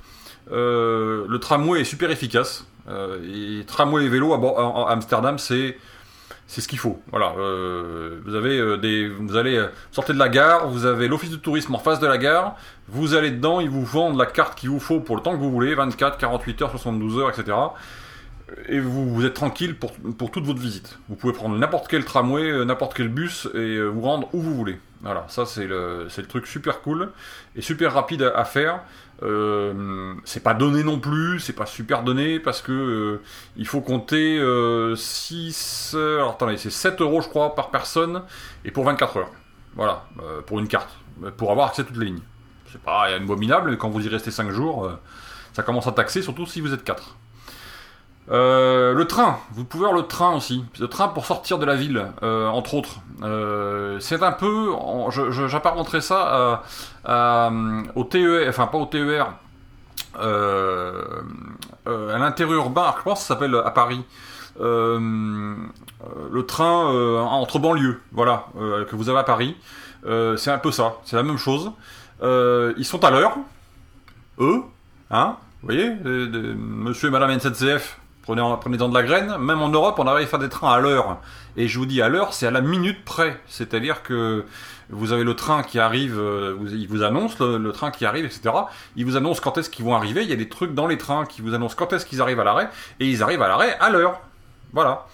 Le 0.50 1.36
tramway 1.40 1.80
est 1.80 1.84
super 1.84 2.10
efficace. 2.10 2.66
Et 2.88 3.64
tramway 3.66 4.04
et 4.04 4.08
vélo 4.08 4.32
à 4.32 4.90
Amsterdam, 4.90 5.38
c'est 5.38 5.76
c'est 6.52 6.60
ce 6.60 6.68
qu'il 6.68 6.78
faut. 6.78 7.00
Voilà. 7.10 7.32
Euh, 7.38 8.20
vous 8.26 8.34
avez 8.34 8.58
euh, 8.58 8.76
des, 8.76 9.08
vous 9.08 9.36
allez 9.36 9.56
euh, 9.56 9.68
sortez 9.90 10.12
de 10.12 10.18
la 10.18 10.28
gare, 10.28 10.68
vous 10.68 10.84
avez 10.84 11.08
l'office 11.08 11.30
de 11.30 11.36
tourisme 11.36 11.74
en 11.74 11.78
face 11.78 11.98
de 11.98 12.06
la 12.06 12.18
gare. 12.18 12.56
Vous 12.88 13.14
allez 13.14 13.30
dedans, 13.30 13.58
ils 13.60 13.70
vous 13.70 13.86
vendent 13.86 14.18
la 14.18 14.26
carte 14.26 14.58
qu'il 14.58 14.68
vous 14.68 14.78
faut 14.78 15.00
pour 15.00 15.16
le 15.16 15.22
temps 15.22 15.32
que 15.32 15.38
vous 15.38 15.50
voulez, 15.50 15.74
24, 15.74 16.18
48 16.18 16.60
heures, 16.60 16.70
72 16.70 17.18
heures, 17.18 17.30
etc. 17.30 17.56
Et 18.68 18.80
vous, 18.80 19.14
vous 19.14 19.24
êtes 19.24 19.32
tranquille 19.32 19.76
pour, 19.76 19.92
pour 19.92 20.30
toute 20.30 20.44
votre 20.44 20.60
visite. 20.60 20.98
Vous 21.08 21.14
pouvez 21.14 21.32
prendre 21.32 21.56
n'importe 21.56 21.88
quel 21.88 22.04
tramway, 22.04 22.50
euh, 22.50 22.66
n'importe 22.66 22.92
quel 22.92 23.08
bus 23.08 23.48
et 23.54 23.80
vous 23.80 24.02
rendre 24.02 24.28
où 24.34 24.40
vous 24.42 24.54
voulez. 24.54 24.78
Voilà, 25.00 25.24
ça 25.28 25.46
c'est 25.46 25.66
le, 25.66 26.06
le 26.14 26.26
truc 26.26 26.46
super 26.46 26.82
cool 26.82 27.12
et 27.56 27.62
super 27.62 27.94
rapide 27.94 28.30
à 28.36 28.44
faire. 28.44 28.80
Euh, 29.22 30.14
c'est 30.24 30.42
pas 30.42 30.54
donné 30.54 30.82
non 30.82 30.98
plus, 30.98 31.38
c'est 31.40 31.52
pas 31.52 31.66
super 31.66 32.02
donné 32.02 32.40
parce 32.40 32.60
que 32.60 32.72
euh, 32.72 33.22
il 33.56 33.66
faut 33.66 33.80
compter 33.80 34.38
euh, 34.38 34.96
6 34.96 35.94
alors 35.94 36.32
attendez, 36.32 36.56
c'est 36.56 36.70
7 36.70 37.00
euros 37.00 37.20
je 37.20 37.28
crois 37.28 37.54
par 37.54 37.70
personne 37.70 38.22
et 38.64 38.70
pour 38.70 38.84
24 38.84 39.16
heures. 39.18 39.30
Voilà, 39.74 40.04
euh, 40.22 40.42
pour 40.42 40.58
une 40.58 40.68
carte, 40.68 40.90
euh, 41.24 41.30
pour 41.30 41.50
avoir 41.50 41.68
accès 41.68 41.82
à 41.82 41.84
toutes 41.84 41.96
les 41.96 42.06
lignes. 42.06 42.22
C'est 42.70 42.80
pas 42.80 43.04
abominable, 43.06 43.70
mais 43.70 43.76
quand 43.76 43.88
vous 43.88 44.04
y 44.04 44.08
restez 44.08 44.30
5 44.30 44.50
jours, 44.50 44.86
euh, 44.86 44.98
ça 45.52 45.62
commence 45.62 45.86
à 45.86 45.92
taxer, 45.92 46.22
surtout 46.22 46.46
si 46.46 46.60
vous 46.60 46.74
êtes 46.74 46.84
4. 46.84 47.16
Euh, 48.30 48.94
le 48.94 49.06
train, 49.06 49.38
vous 49.52 49.64
pouvez 49.64 49.86
avoir 49.86 50.00
le 50.00 50.06
train 50.06 50.34
aussi. 50.34 50.64
Le 50.78 50.86
train 50.86 51.08
pour 51.08 51.26
sortir 51.26 51.58
de 51.58 51.66
la 51.66 51.74
ville, 51.74 52.06
euh, 52.22 52.46
entre 52.48 52.74
autres. 52.74 53.00
Euh, 53.22 53.98
c'est 54.00 54.22
un 54.22 54.32
peu, 54.32 54.70
j'apparenterais 55.48 56.00
ça 56.00 56.62
à, 57.04 57.46
à, 57.46 57.50
au 57.96 58.04
TER, 58.04 58.48
enfin 58.48 58.66
pas 58.68 58.78
au 58.78 58.86
TER, 58.86 59.32
à 60.14 60.28
l'interurbain, 61.84 62.94
je 62.98 63.02
pense 63.02 63.20
que 63.20 63.26
ça 63.26 63.34
s'appelle 63.34 63.54
à 63.56 63.70
Paris. 63.70 64.04
Le 64.60 66.42
train 66.46 66.86
entre 67.22 67.58
banlieues, 67.58 68.00
voilà, 68.12 68.46
que 68.54 68.94
vous 68.94 69.08
avez 69.08 69.18
à 69.18 69.24
Paris. 69.24 69.56
C'est 70.04 70.50
un 70.50 70.58
peu 70.58 70.70
ça, 70.70 70.96
c'est 71.04 71.16
la 71.16 71.24
même 71.24 71.38
chose. 71.38 71.72
Ils 72.22 72.84
sont 72.84 73.04
à 73.04 73.10
l'heure, 73.10 73.36
eux, 74.38 74.62
hein, 75.10 75.36
vous 75.62 75.68
voyez, 75.68 75.92
monsieur 76.56 77.08
et 77.08 77.10
madame 77.10 77.30
NCF, 77.30 77.98
prenez, 78.22 78.42
prenez-en 78.60 78.88
de 78.88 78.94
la 78.94 79.02
graine. 79.02 79.36
Même 79.38 79.60
en 79.60 79.68
Europe, 79.68 79.96
on 79.98 80.06
arrive 80.06 80.26
à 80.26 80.30
faire 80.30 80.38
des 80.38 80.48
trains 80.48 80.72
à 80.72 80.80
l'heure. 80.80 81.18
Et 81.56 81.68
je 81.68 81.78
vous 81.78 81.86
dis 81.86 82.00
à 82.00 82.08
l'heure, 82.08 82.32
c'est 82.32 82.46
à 82.46 82.50
la 82.50 82.60
minute 82.60 83.04
près. 83.04 83.40
C'est-à-dire 83.46 84.02
que 84.02 84.44
vous 84.90 85.12
avez 85.12 85.24
le 85.24 85.34
train 85.34 85.62
qui 85.62 85.78
arrive, 85.78 86.18
euh, 86.18 86.54
vous, 86.58 86.72
il 86.74 86.88
vous 86.88 87.02
annonce 87.02 87.38
le, 87.38 87.72
train 87.72 87.90
qui 87.90 88.04
arrive, 88.04 88.24
etc. 88.24 88.54
Il 88.96 89.04
vous 89.04 89.16
annonce 89.16 89.40
quand 89.40 89.58
est-ce 89.58 89.70
qu'ils 89.70 89.84
vont 89.84 89.94
arriver. 89.94 90.22
Il 90.22 90.30
y 90.30 90.32
a 90.32 90.36
des 90.36 90.48
trucs 90.48 90.74
dans 90.74 90.86
les 90.86 90.98
trains 90.98 91.26
qui 91.26 91.42
vous 91.42 91.54
annoncent 91.54 91.76
quand 91.76 91.92
est-ce 91.92 92.06
qu'ils 92.06 92.20
arrivent 92.20 92.40
à 92.40 92.44
l'arrêt. 92.44 92.68
Et 93.00 93.06
ils 93.06 93.22
arrivent 93.22 93.42
à 93.42 93.48
l'arrêt 93.48 93.76
à 93.80 93.90
l'heure. 93.90 94.20
Voilà. 94.72 95.06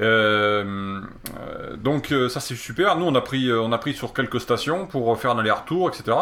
Euh, 0.00 1.00
euh, 1.38 1.76
donc 1.76 2.10
euh, 2.10 2.28
ça 2.28 2.40
c'est 2.40 2.56
super. 2.56 2.96
Nous 2.96 3.06
on 3.06 3.14
a 3.14 3.20
pris, 3.20 3.52
on 3.52 3.72
a 3.72 3.78
pris 3.78 3.94
sur 3.94 4.12
quelques 4.12 4.40
stations 4.40 4.86
pour 4.86 5.18
faire 5.18 5.32
un 5.32 5.38
aller-retour, 5.38 5.88
etc. 5.88 6.16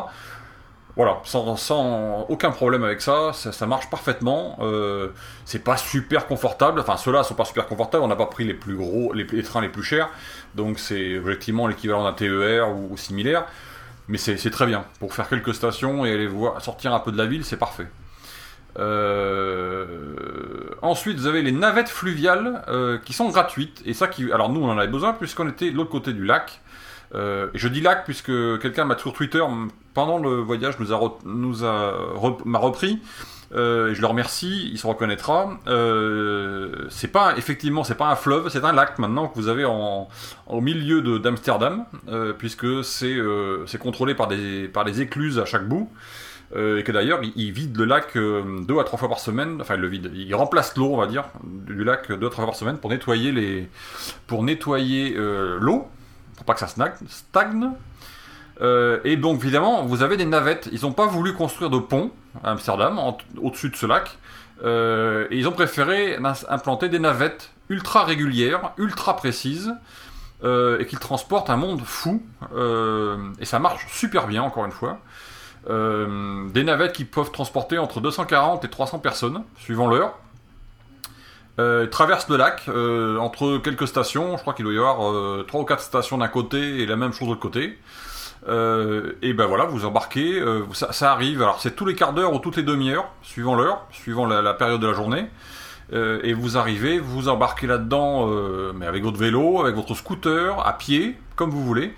Voilà, 0.94 1.22
sans, 1.24 2.26
aucun 2.28 2.50
problème 2.50 2.84
avec 2.84 3.00
ça, 3.00 3.32
ça, 3.32 3.66
marche 3.66 3.88
parfaitement. 3.88 4.58
Euh, 4.60 5.08
c'est 5.46 5.64
pas 5.64 5.78
super 5.78 6.26
confortable, 6.26 6.80
enfin 6.80 6.98
ceux-là 6.98 7.22
sont 7.22 7.34
pas 7.34 7.46
super 7.46 7.66
confortables, 7.66 8.04
on 8.04 8.08
n'a 8.08 8.16
pas 8.16 8.26
pris 8.26 8.44
les 8.44 8.52
plus 8.52 8.76
gros, 8.76 9.14
les, 9.14 9.42
trains 9.42 9.62
les 9.62 9.70
plus 9.70 9.82
chers, 9.82 10.10
donc 10.54 10.78
c'est 10.78 11.18
objectivement 11.18 11.66
l'équivalent 11.66 12.04
d'un 12.04 12.12
TER 12.12 12.68
ou, 12.70 12.94
similaire, 12.98 13.46
mais 14.08 14.18
c'est 14.18 14.36
c'est 14.36 14.50
très 14.50 14.66
bien. 14.66 14.84
Pour 15.00 15.14
faire 15.14 15.30
quelques 15.30 15.54
stations 15.54 16.04
et 16.04 16.12
aller 16.12 16.26
voir, 16.26 16.60
sortir 16.60 16.92
un 16.92 17.00
peu 17.00 17.10
de 17.10 17.16
la 17.16 17.26
ville, 17.26 17.44
c'est 17.44 17.56
parfait. 17.56 17.86
Euh, 18.78 20.14
ensuite, 20.82 21.18
vous 21.18 21.26
avez 21.26 21.42
les 21.42 21.52
navettes 21.52 21.88
fluviales 21.88 22.62
euh, 22.68 22.98
qui 22.98 23.12
sont 23.12 23.28
gratuites. 23.28 23.82
Et 23.84 23.94
ça, 23.94 24.08
qui, 24.08 24.32
alors 24.32 24.50
nous, 24.50 24.62
on 24.62 24.70
en 24.70 24.78
avait 24.78 24.88
besoin 24.88 25.12
puisqu'on 25.12 25.48
était 25.48 25.70
de 25.70 25.76
l'autre 25.76 25.90
côté 25.90 26.12
du 26.12 26.24
lac. 26.24 26.60
Euh, 27.14 27.48
je 27.54 27.68
dis 27.68 27.80
lac 27.80 28.04
puisque 28.04 28.32
quelqu'un 28.60 28.84
m'a 28.84 28.96
sur 28.96 29.12
Twitter 29.12 29.42
pendant 29.94 30.18
le 30.18 30.36
voyage 30.36 30.74
nous 30.78 31.64
a 31.64 31.94
m'a 32.44 32.58
repris. 32.58 33.00
Euh, 33.54 33.92
je 33.92 34.00
le 34.00 34.06
remercie, 34.06 34.70
il 34.72 34.78
se 34.78 34.86
reconnaîtra. 34.86 35.58
Euh, 35.66 36.86
c'est 36.88 37.12
pas 37.12 37.34
effectivement, 37.36 37.84
c'est 37.84 37.96
pas 37.96 38.08
un 38.08 38.16
fleuve, 38.16 38.48
c'est 38.48 38.64
un 38.64 38.72
lac 38.72 38.98
maintenant 38.98 39.28
que 39.28 39.34
vous 39.34 39.48
avez 39.48 39.66
en, 39.66 40.08
au 40.46 40.60
milieu 40.62 41.02
de 41.02 41.18
d'Amsterdam, 41.18 41.84
puisque 42.38 42.82
c'est 42.82 43.18
c'est 43.66 43.78
contrôlé 43.78 44.14
par 44.14 44.28
des 44.28 44.68
par 44.68 44.84
des 44.84 45.02
écluses 45.02 45.38
à 45.38 45.44
chaque 45.44 45.68
bout. 45.68 45.90
Et 46.54 46.82
que 46.82 46.92
d'ailleurs 46.92 47.20
il, 47.22 47.32
il 47.36 47.50
vide 47.50 47.74
le 47.78 47.86
lac 47.86 48.12
deux 48.14 48.78
à 48.78 48.84
trois 48.84 48.98
fois 48.98 49.08
par 49.08 49.20
semaine, 49.20 49.56
enfin 49.62 49.74
il 49.74 49.80
le 49.80 49.88
vide, 49.88 50.12
il 50.14 50.34
remplace 50.34 50.76
l'eau 50.76 50.92
on 50.92 50.98
va 50.98 51.06
dire 51.06 51.24
du 51.42 51.82
lac 51.82 52.12
deux 52.12 52.26
à 52.26 52.30
trois 52.30 52.44
fois 52.44 52.52
par 52.52 52.56
semaine 52.56 52.76
pour 52.76 52.90
nettoyer 52.90 53.32
les, 53.32 53.70
pour 54.26 54.42
nettoyer 54.42 55.16
l'eau, 55.58 55.88
pas 56.44 56.54
que 56.54 56.60
ça 56.60 56.68
stagne. 56.68 57.70
Euh, 58.60 59.00
et 59.04 59.16
donc 59.16 59.42
évidemment 59.42 59.82
vous 59.84 60.02
avez 60.02 60.16
des 60.16 60.26
navettes, 60.26 60.68
ils 60.72 60.82
n'ont 60.82 60.92
pas 60.92 61.06
voulu 61.06 61.32
construire 61.32 61.70
de 61.70 61.78
pont 61.78 62.10
à 62.44 62.50
Amsterdam 62.50 63.00
au-dessus 63.40 63.70
de 63.70 63.76
ce 63.76 63.86
lac, 63.86 64.18
Euh, 64.64 65.26
et 65.30 65.38
ils 65.38 65.48
ont 65.48 65.52
préféré 65.52 66.18
implanter 66.48 66.88
des 66.88 67.00
navettes 67.00 67.50
ultra 67.68 68.04
régulières, 68.04 68.72
ultra 68.76 69.16
précises. 69.16 69.74
euh, 70.44 70.78
et 70.80 70.86
qui 70.86 70.96
transportent 70.96 71.50
un 71.50 71.56
monde 71.56 71.82
fou, 71.84 72.20
et 73.38 73.44
ça 73.44 73.58
marche 73.60 73.86
super 73.92 74.26
bien 74.26 74.42
encore 74.42 74.64
une 74.64 74.72
fois. 74.72 74.98
Des 75.68 76.64
navettes 76.64 76.92
qui 76.92 77.04
peuvent 77.04 77.30
transporter 77.30 77.78
entre 77.78 78.00
240 78.00 78.64
et 78.64 78.68
300 78.68 78.98
personnes, 78.98 79.44
suivant 79.56 79.86
l'heure. 79.86 80.18
Euh, 81.60 81.86
traversent 81.86 82.30
le 82.30 82.38
lac 82.38 82.62
euh, 82.68 83.18
entre 83.18 83.58
quelques 83.58 83.86
stations. 83.86 84.36
Je 84.36 84.40
crois 84.40 84.54
qu'il 84.54 84.64
doit 84.64 84.72
y 84.74 84.78
avoir 84.78 85.06
euh, 85.12 85.44
3 85.46 85.60
ou 85.60 85.64
4 85.64 85.80
stations 85.82 86.16
d'un 86.16 86.28
côté 86.28 86.80
et 86.80 86.86
la 86.86 86.96
même 86.96 87.12
chose 87.12 87.28
de 87.28 87.32
l'autre 87.32 87.40
côté. 87.42 87.78
Euh, 88.48 89.12
et 89.22 89.34
ben 89.34 89.44
voilà, 89.46 89.66
vous 89.66 89.84
embarquez. 89.84 90.40
euh, 90.40 90.62
ça, 90.72 90.92
ça 90.92 91.12
arrive. 91.12 91.42
Alors 91.42 91.60
c'est 91.60 91.76
tous 91.76 91.84
les 91.84 91.94
quarts 91.94 92.14
d'heure 92.14 92.32
ou 92.32 92.38
toutes 92.38 92.56
les 92.56 92.62
demi-heures, 92.62 93.06
suivant 93.22 93.54
l'heure, 93.54 93.86
suivant 93.90 94.24
la, 94.24 94.54
période 94.54 94.80
de 94.80 94.86
la 94.86 94.94
journée. 94.94 95.26
Et 95.92 96.32
vous 96.32 96.56
arrivez, 96.56 96.98
vous 96.98 97.28
embarquez 97.28 97.66
là-dedans, 97.66 98.26
mais 98.74 98.86
avec 98.86 99.02
votre 99.02 99.18
vélo, 99.18 99.60
avec 99.60 99.76
votre 99.76 99.94
scooter, 99.94 100.66
à 100.66 100.72
pied, 100.78 101.18
comme 101.36 101.50
vous 101.50 101.62
voulez. 101.62 101.94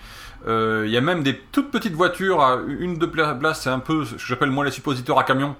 Il 0.48 0.88
y 0.90 0.96
a 0.96 1.00
même 1.00 1.22
des 1.22 1.38
toutes 1.52 1.70
petites 1.70 1.94
voitures 1.94 2.40
à 2.42 2.58
une 2.66 2.98
de 2.98 3.06
pla- 3.06 3.34
place, 3.36 3.60
c'est 3.62 3.70
un 3.70 3.78
peu 3.78 4.04
ce 4.04 4.14
que 4.14 4.18
j'appelle 4.20 4.50
moi 4.50 4.64
les 4.64 4.72
suppositeurs 4.72 5.16
à 5.20 5.22
camion. 5.22 5.54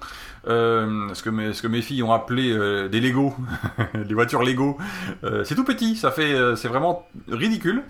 Euh, 0.47 1.09
ce, 1.15 1.23
que 1.23 1.31
mes, 1.31 1.55
ce 1.55 1.63
que 1.63 1.69
mes 1.69 1.81
filles 1.81 2.03
ont 2.03 2.13
appelé 2.13 2.53
euh, 2.53 2.89
des 2.89 3.01
Lego, 3.01 3.35
des 3.95 4.15
voitures 4.15 4.43
Lego. 4.43 4.77
Euh, 5.25 5.43
c'est 5.45 5.55
tout 5.55 5.65
petit, 5.65 5.97
ça 5.97 6.11
fait, 6.11 6.35
c'est 6.57 6.69
vraiment 6.69 7.09
ridicule. 7.29 7.83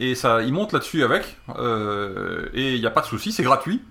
Et 0.00 0.14
ça, 0.14 0.42
ils 0.42 0.52
montent 0.52 0.72
là-dessus 0.72 1.04
avec, 1.04 1.38
et 2.54 2.74
il 2.74 2.80
n'y 2.80 2.86
a 2.86 2.90
pas 2.90 3.02
de 3.02 3.06
souci, 3.06 3.32
c'est 3.32 3.42
gratuit. 3.42 3.82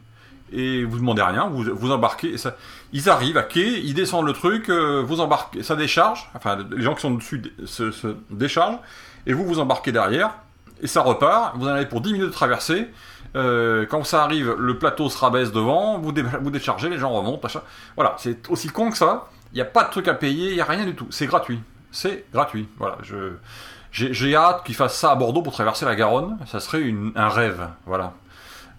Et 0.54 0.86
vous 0.86 0.98
demandez 0.98 1.22
rien, 1.22 1.50
vous, 1.50 1.63
vous 1.75 1.92
embarquez. 1.92 2.38
ça, 2.38 2.56
ils 2.94 3.10
arrivent 3.10 3.38
à 3.38 3.44
quai, 3.44 3.82
ils 3.82 3.94
descendent 3.94 4.27
le 4.27 4.34
truc, 4.34 4.70
euh, 4.70 5.04
vous 5.06 5.20
embarquez, 5.20 5.62
ça 5.62 5.75
décharge. 5.75 6.30
Enfin, 6.36 6.58
les 6.72 6.82
gens 6.82 6.96
qui 6.96 7.01
sont 7.01 7.12
dessus 7.12 7.42
se, 7.66 7.92
se 7.92 8.16
déchargent, 8.30 8.80
et 9.25 9.34
vous 9.34 9.46
vous 9.46 9.60
embarquez 9.60 9.92
derrière, 9.92 10.36
et 10.82 10.88
ça 10.88 11.01
repart. 11.01 11.58
Vous 11.58 11.66
en 11.66 11.72
avez 11.72 11.86
pour 11.86 12.00
10 12.01 12.13
minutes 12.13 12.27
de 12.27 12.34
traversée. 12.34 12.88
Euh, 13.38 13.86
quand 13.86 14.03
ça 14.03 14.24
arrive, 14.24 14.56
le 14.58 14.77
plateau 14.77 15.10
se 15.10 15.17
rabaisse 15.17 15.51
devant, 15.51 16.00
vous, 16.00 16.12
dé- 16.12 16.24
vous 16.41 16.50
déchargez, 16.50 16.89
les 16.89 16.98
gens 16.98 17.12
remontent. 17.12 17.39
machin. 17.44 17.62
Voilà, 17.96 18.15
c'est 18.17 18.50
aussi 18.50 18.67
con 18.70 18.89
que 18.91 18.98
ça. 18.98 19.29
Il 19.53 19.56
n'y 19.56 19.62
a 19.62 19.65
pas 19.65 19.84
de 19.86 19.91
truc 19.91 20.08
à 20.08 20.13
payer, 20.13 20.50
il 20.50 20.56
n'y 20.56 20.62
a 20.62 20.65
rien 20.65 20.86
du 20.86 20.96
tout. 20.96 21.08
C'est 21.12 21.27
gratuit. 21.27 21.62
C'est 21.91 22.25
gratuit. 22.34 22.67
Voilà. 22.77 22.98
J'ai 23.91 24.36
hâte 24.36 24.63
qu'ils 24.65 24.75
fassent 24.75 24.98
ça 24.98 25.12
à 25.12 25.15
Bordeaux 25.15 25.41
pour 25.41 25.53
traverser 25.53 25.86
la 25.86 25.96
Garonne. 25.96 26.38
Ça 26.48 26.60
serait 26.60 26.94
un 27.15 27.29
rêve. 27.29 27.67
Voilà. 27.86 28.13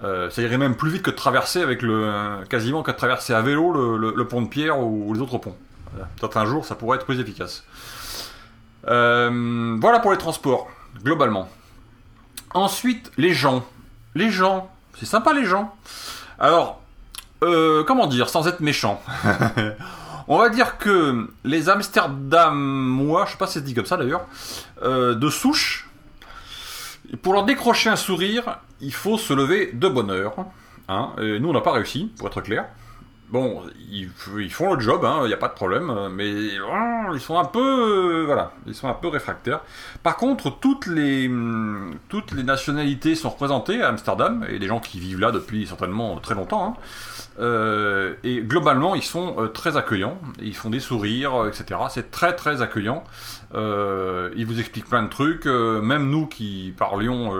Euh, 0.05 0.31
ça 0.31 0.43
irait 0.43 0.59
même 0.59 0.77
plus 0.77 0.91
vite 0.91 1.03
que 1.03 1.11
de 1.11 1.17
traverser 1.17 1.61
avec 1.63 1.83
le 1.83 2.45
quasiment 2.49 2.83
que 2.83 2.91
de 2.93 2.97
traverser 2.97 3.33
à 3.35 3.41
vélo 3.43 3.97
le, 3.97 4.29
pont 4.29 4.43
de 4.43 4.49
pierre 4.49 4.79
ou, 4.79 5.09
ou 5.09 5.15
les 5.15 5.21
autres 5.21 5.39
ponts. 5.39 5.57
Voilà. 5.93 6.09
Peut-être 6.21 6.37
un 6.37 6.47
jour 6.47 6.65
ça 6.65 6.77
pourrait 6.77 6.99
être 6.99 7.05
plus 7.07 7.19
efficace. 7.19 7.65
Euh, 8.87 9.77
voilà 9.81 9.99
pour 9.99 10.13
les 10.13 10.19
transports 10.19 10.69
globalement. 11.03 11.49
Ensuite 12.55 13.11
les 13.17 13.33
gens, 13.35 13.65
les 14.19 14.31
gens, 14.31 14.69
c'est 14.99 15.07
sympa 15.07 15.33
les 15.33 15.45
gens. 15.45 15.75
Alors 16.39 16.83
euh, 17.43 17.85
comment 17.85 18.07
dire 18.07 18.29
sans 18.29 18.49
être 18.49 18.61
méchant. 18.61 19.01
On 20.29 20.39
va 20.39 20.51
dire 20.51 20.77
que 20.77 21.29
les 21.45 21.71
Amsterdamois, 21.71 23.25
je 23.27 23.33
sais 23.33 23.39
pas 23.39 23.47
si 23.47 23.55
c'est 23.55 23.65
dit 23.65 23.75
comme 23.75 23.87
ça 23.87 23.97
d'ailleurs, 23.97 24.27
euh, 24.83 25.15
de 25.15 25.31
souche, 25.31 25.89
pour 27.23 27.33
leur 27.33 27.45
décrocher 27.45 27.89
un 27.89 27.97
sourire, 27.97 28.59
il 28.81 28.93
faut 28.93 29.17
se 29.17 29.33
lever 29.33 29.71
de 29.73 29.89
bonne 29.89 30.11
heure. 30.11 30.35
Hein. 30.89 31.13
Et 31.19 31.39
nous, 31.39 31.49
on 31.49 31.55
n'a 31.55 31.63
pas 31.63 31.73
réussi, 31.73 32.13
pour 32.19 32.27
être 32.27 32.43
clair. 32.43 32.67
Bon, 33.31 33.63
ils, 33.91 34.09
font 34.49 34.73
le 34.73 34.81
job, 34.81 35.07
il 35.25 35.27
n'y 35.27 35.35
a 35.35 35.37
pas 35.37 35.49
de 35.49 35.53
problème, 35.55 36.09
mais 36.15 36.25
euh, 36.31 37.15
ils 37.15 37.21
sont 37.21 37.39
un 37.39 37.45
peu, 37.45 38.23
euh, 38.23 38.25
voilà, 38.25 38.53
ils 38.67 38.75
sont 38.75 38.89
un 38.89 38.95
peu 38.95 39.09
réfractaires. 39.09 39.61
Par 40.03 40.17
contre, 40.17 40.49
toutes 40.59 40.87
les, 40.87 41.31
toutes 42.09 42.33
les 42.33 42.43
nationalités 42.43 43.15
sont 43.15 43.29
représentées 43.29 43.83
à 43.83 43.89
Amsterdam 43.89 44.47
et 44.49 44.59
des 44.59 44.67
gens 44.67 44.81
qui 44.81 44.99
vivent 44.99 45.21
là 45.21 45.31
depuis 45.31 45.67
certainement 45.67 46.17
très 46.21 46.35
longtemps. 46.35 46.75
hein. 46.79 46.81
Euh, 47.39 48.15
et 48.25 48.41
globalement, 48.41 48.95
ils 48.95 49.03
sont 49.03 49.37
euh, 49.39 49.49
très 49.49 49.77
accueillants. 49.77 50.19
Ils 50.41 50.57
font 50.57 50.71
des 50.71 50.81
sourires, 50.81 51.43
euh, 51.43 51.49
etc. 51.49 51.81
C'est 51.89 52.11
très 52.11 52.35
très 52.35 52.63
accueillant. 52.63 53.05
Ils 53.55 54.45
vous 54.47 54.61
expliquent 54.61 54.89
plein 54.89 55.03
de 55.03 55.09
trucs. 55.09 55.47
même 55.47 56.11
nous 56.11 56.27
qui 56.27 56.75
parlions 56.77 57.33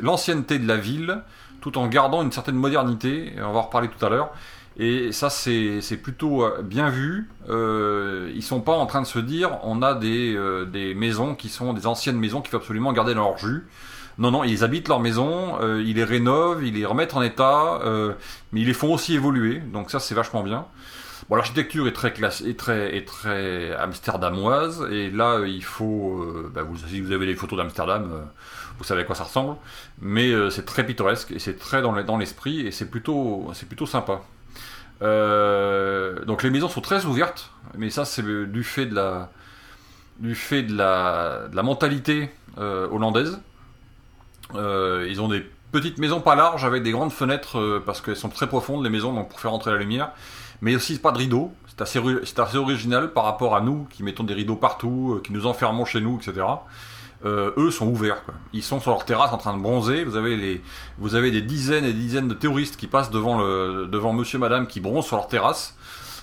l'ancienneté 0.00 0.58
de 0.58 0.66
la 0.66 0.78
ville, 0.78 1.22
tout 1.60 1.76
en 1.76 1.86
gardant 1.88 2.22
une 2.22 2.32
certaine 2.32 2.56
modernité. 2.56 3.34
On 3.38 3.52
va 3.52 3.58
en 3.58 3.62
reparler 3.62 3.88
tout 3.88 4.04
à 4.04 4.08
l'heure. 4.08 4.30
Et 4.78 5.10
ça, 5.12 5.28
c'est 5.28 6.00
plutôt 6.02 6.44
euh, 6.44 6.62
bien 6.62 6.88
vu. 6.88 7.28
Euh, 7.48 8.30
ils 8.34 8.42
sont 8.42 8.60
pas 8.60 8.72
en 8.72 8.86
train 8.86 9.02
de 9.02 9.06
se 9.06 9.18
dire, 9.18 9.58
on 9.64 9.82
a 9.82 9.94
des, 9.94 10.34
euh, 10.36 10.64
des 10.66 10.94
maisons 10.94 11.34
qui 11.34 11.48
sont 11.48 11.72
des 11.72 11.86
anciennes 11.86 12.18
maisons 12.18 12.40
qu'il 12.40 12.50
faut 12.50 12.58
absolument 12.58 12.92
garder 12.92 13.14
dans 13.14 13.24
leur 13.24 13.38
jus. 13.38 13.64
Non, 14.18 14.32
non, 14.32 14.42
ils 14.42 14.64
habitent 14.64 14.88
leur 14.88 15.00
maison, 15.00 15.60
euh, 15.60 15.82
ils 15.84 15.94
les 15.94 16.04
rénovent, 16.04 16.64
ils 16.64 16.74
les 16.74 16.84
remettent 16.84 17.14
en 17.14 17.22
état, 17.22 17.80
euh, 17.84 18.14
mais 18.52 18.60
ils 18.60 18.66
les 18.66 18.74
font 18.74 18.92
aussi 18.92 19.14
évoluer. 19.14 19.60
Donc 19.72 19.90
ça, 19.90 20.00
c'est 20.00 20.14
vachement 20.14 20.42
bien. 20.42 20.66
Bon, 21.28 21.36
l'architecture 21.36 21.86
est 21.86 21.92
très 21.92 22.12
classe, 22.12 22.40
est 22.40 22.58
très, 22.58 22.96
est 22.96 23.06
très 23.06 23.74
amsterdamoise. 23.76 24.86
Et 24.90 25.10
là, 25.10 25.40
il 25.46 25.62
faut, 25.62 26.22
euh, 26.22 26.50
bah, 26.52 26.62
vous, 26.62 26.76
si 26.76 27.00
vous 27.00 27.12
avez 27.12 27.26
des 27.26 27.34
photos 27.36 27.58
d'Amsterdam, 27.58 28.10
euh, 28.12 28.22
vous 28.78 28.84
savez 28.84 29.02
à 29.02 29.04
quoi 29.04 29.14
ça 29.14 29.24
ressemble. 29.24 29.56
Mais 30.00 30.30
euh, 30.32 30.50
c'est 30.50 30.64
très 30.64 30.84
pittoresque 30.86 31.32
et 31.32 31.38
c'est 31.38 31.58
très 31.58 31.82
dans 31.82 32.16
l'esprit 32.16 32.66
et 32.66 32.70
c'est 32.70 32.90
plutôt, 32.90 33.50
c'est 33.54 33.66
plutôt 33.66 33.86
sympa. 33.86 34.22
Euh, 35.02 36.24
donc 36.24 36.42
les 36.42 36.50
maisons 36.50 36.68
sont 36.68 36.80
très 36.80 37.04
ouvertes, 37.04 37.50
mais 37.76 37.90
ça 37.90 38.04
c'est 38.04 38.22
du 38.22 38.64
fait 38.64 38.86
de 38.86 38.94
la, 38.94 39.30
du 40.18 40.34
fait 40.34 40.62
de 40.62 40.76
la, 40.76 41.48
de 41.50 41.56
la 41.56 41.62
mentalité 41.62 42.30
euh, 42.58 42.88
hollandaise. 42.90 43.40
Euh, 44.54 45.06
ils 45.08 45.20
ont 45.20 45.28
des 45.28 45.44
petites 45.72 45.98
maisons 45.98 46.20
pas 46.20 46.34
larges 46.34 46.64
avec 46.64 46.82
des 46.82 46.90
grandes 46.90 47.12
fenêtres 47.12 47.82
parce 47.84 48.00
qu'elles 48.00 48.16
sont 48.16 48.30
très 48.30 48.48
profondes 48.48 48.82
les 48.82 48.90
maisons 48.90 49.12
donc 49.12 49.28
pour 49.28 49.40
faire 49.40 49.52
entrer 49.52 49.70
la 49.70 49.78
lumière. 49.78 50.12
Mais 50.60 50.74
aussi 50.74 50.98
pas 50.98 51.12
de 51.12 51.18
rideaux. 51.18 51.52
C'est 51.68 51.82
assez, 51.82 52.00
assez 52.38 52.56
original 52.56 53.12
par 53.12 53.24
rapport 53.24 53.54
à 53.54 53.60
nous 53.60 53.86
qui 53.90 54.02
mettons 54.02 54.24
des 54.24 54.34
rideaux 54.34 54.56
partout 54.56 55.20
qui 55.22 55.32
nous 55.32 55.46
enfermons 55.46 55.84
chez 55.84 56.00
nous 56.00 56.18
etc 56.18 56.44
Euh, 57.24 57.50
eux 57.56 57.72
sont 57.72 57.88
ouverts 57.88 58.24
quoi. 58.24 58.34
ils 58.52 58.62
sont 58.62 58.78
sur 58.78 58.92
leur 58.92 59.04
terrasse 59.04 59.32
en 59.32 59.38
train 59.38 59.56
de 59.56 59.60
bronzer. 59.60 60.04
Vous 60.04 60.16
avez 60.16 60.36
les 60.36 60.62
vous 60.98 61.16
avez 61.16 61.32
des 61.32 61.42
dizaines 61.42 61.84
et 61.84 61.92
des 61.92 61.98
dizaines 61.98 62.28
de 62.28 62.34
touristes 62.34 62.76
qui 62.76 62.86
passent 62.86 63.10
devant 63.10 63.38
le 63.38 63.88
devant 63.90 64.12
monsieur 64.12 64.38
madame 64.38 64.68
qui 64.68 64.78
bronzent 64.78 65.06
sur 65.06 65.16
leur 65.16 65.26
terrasse 65.26 65.76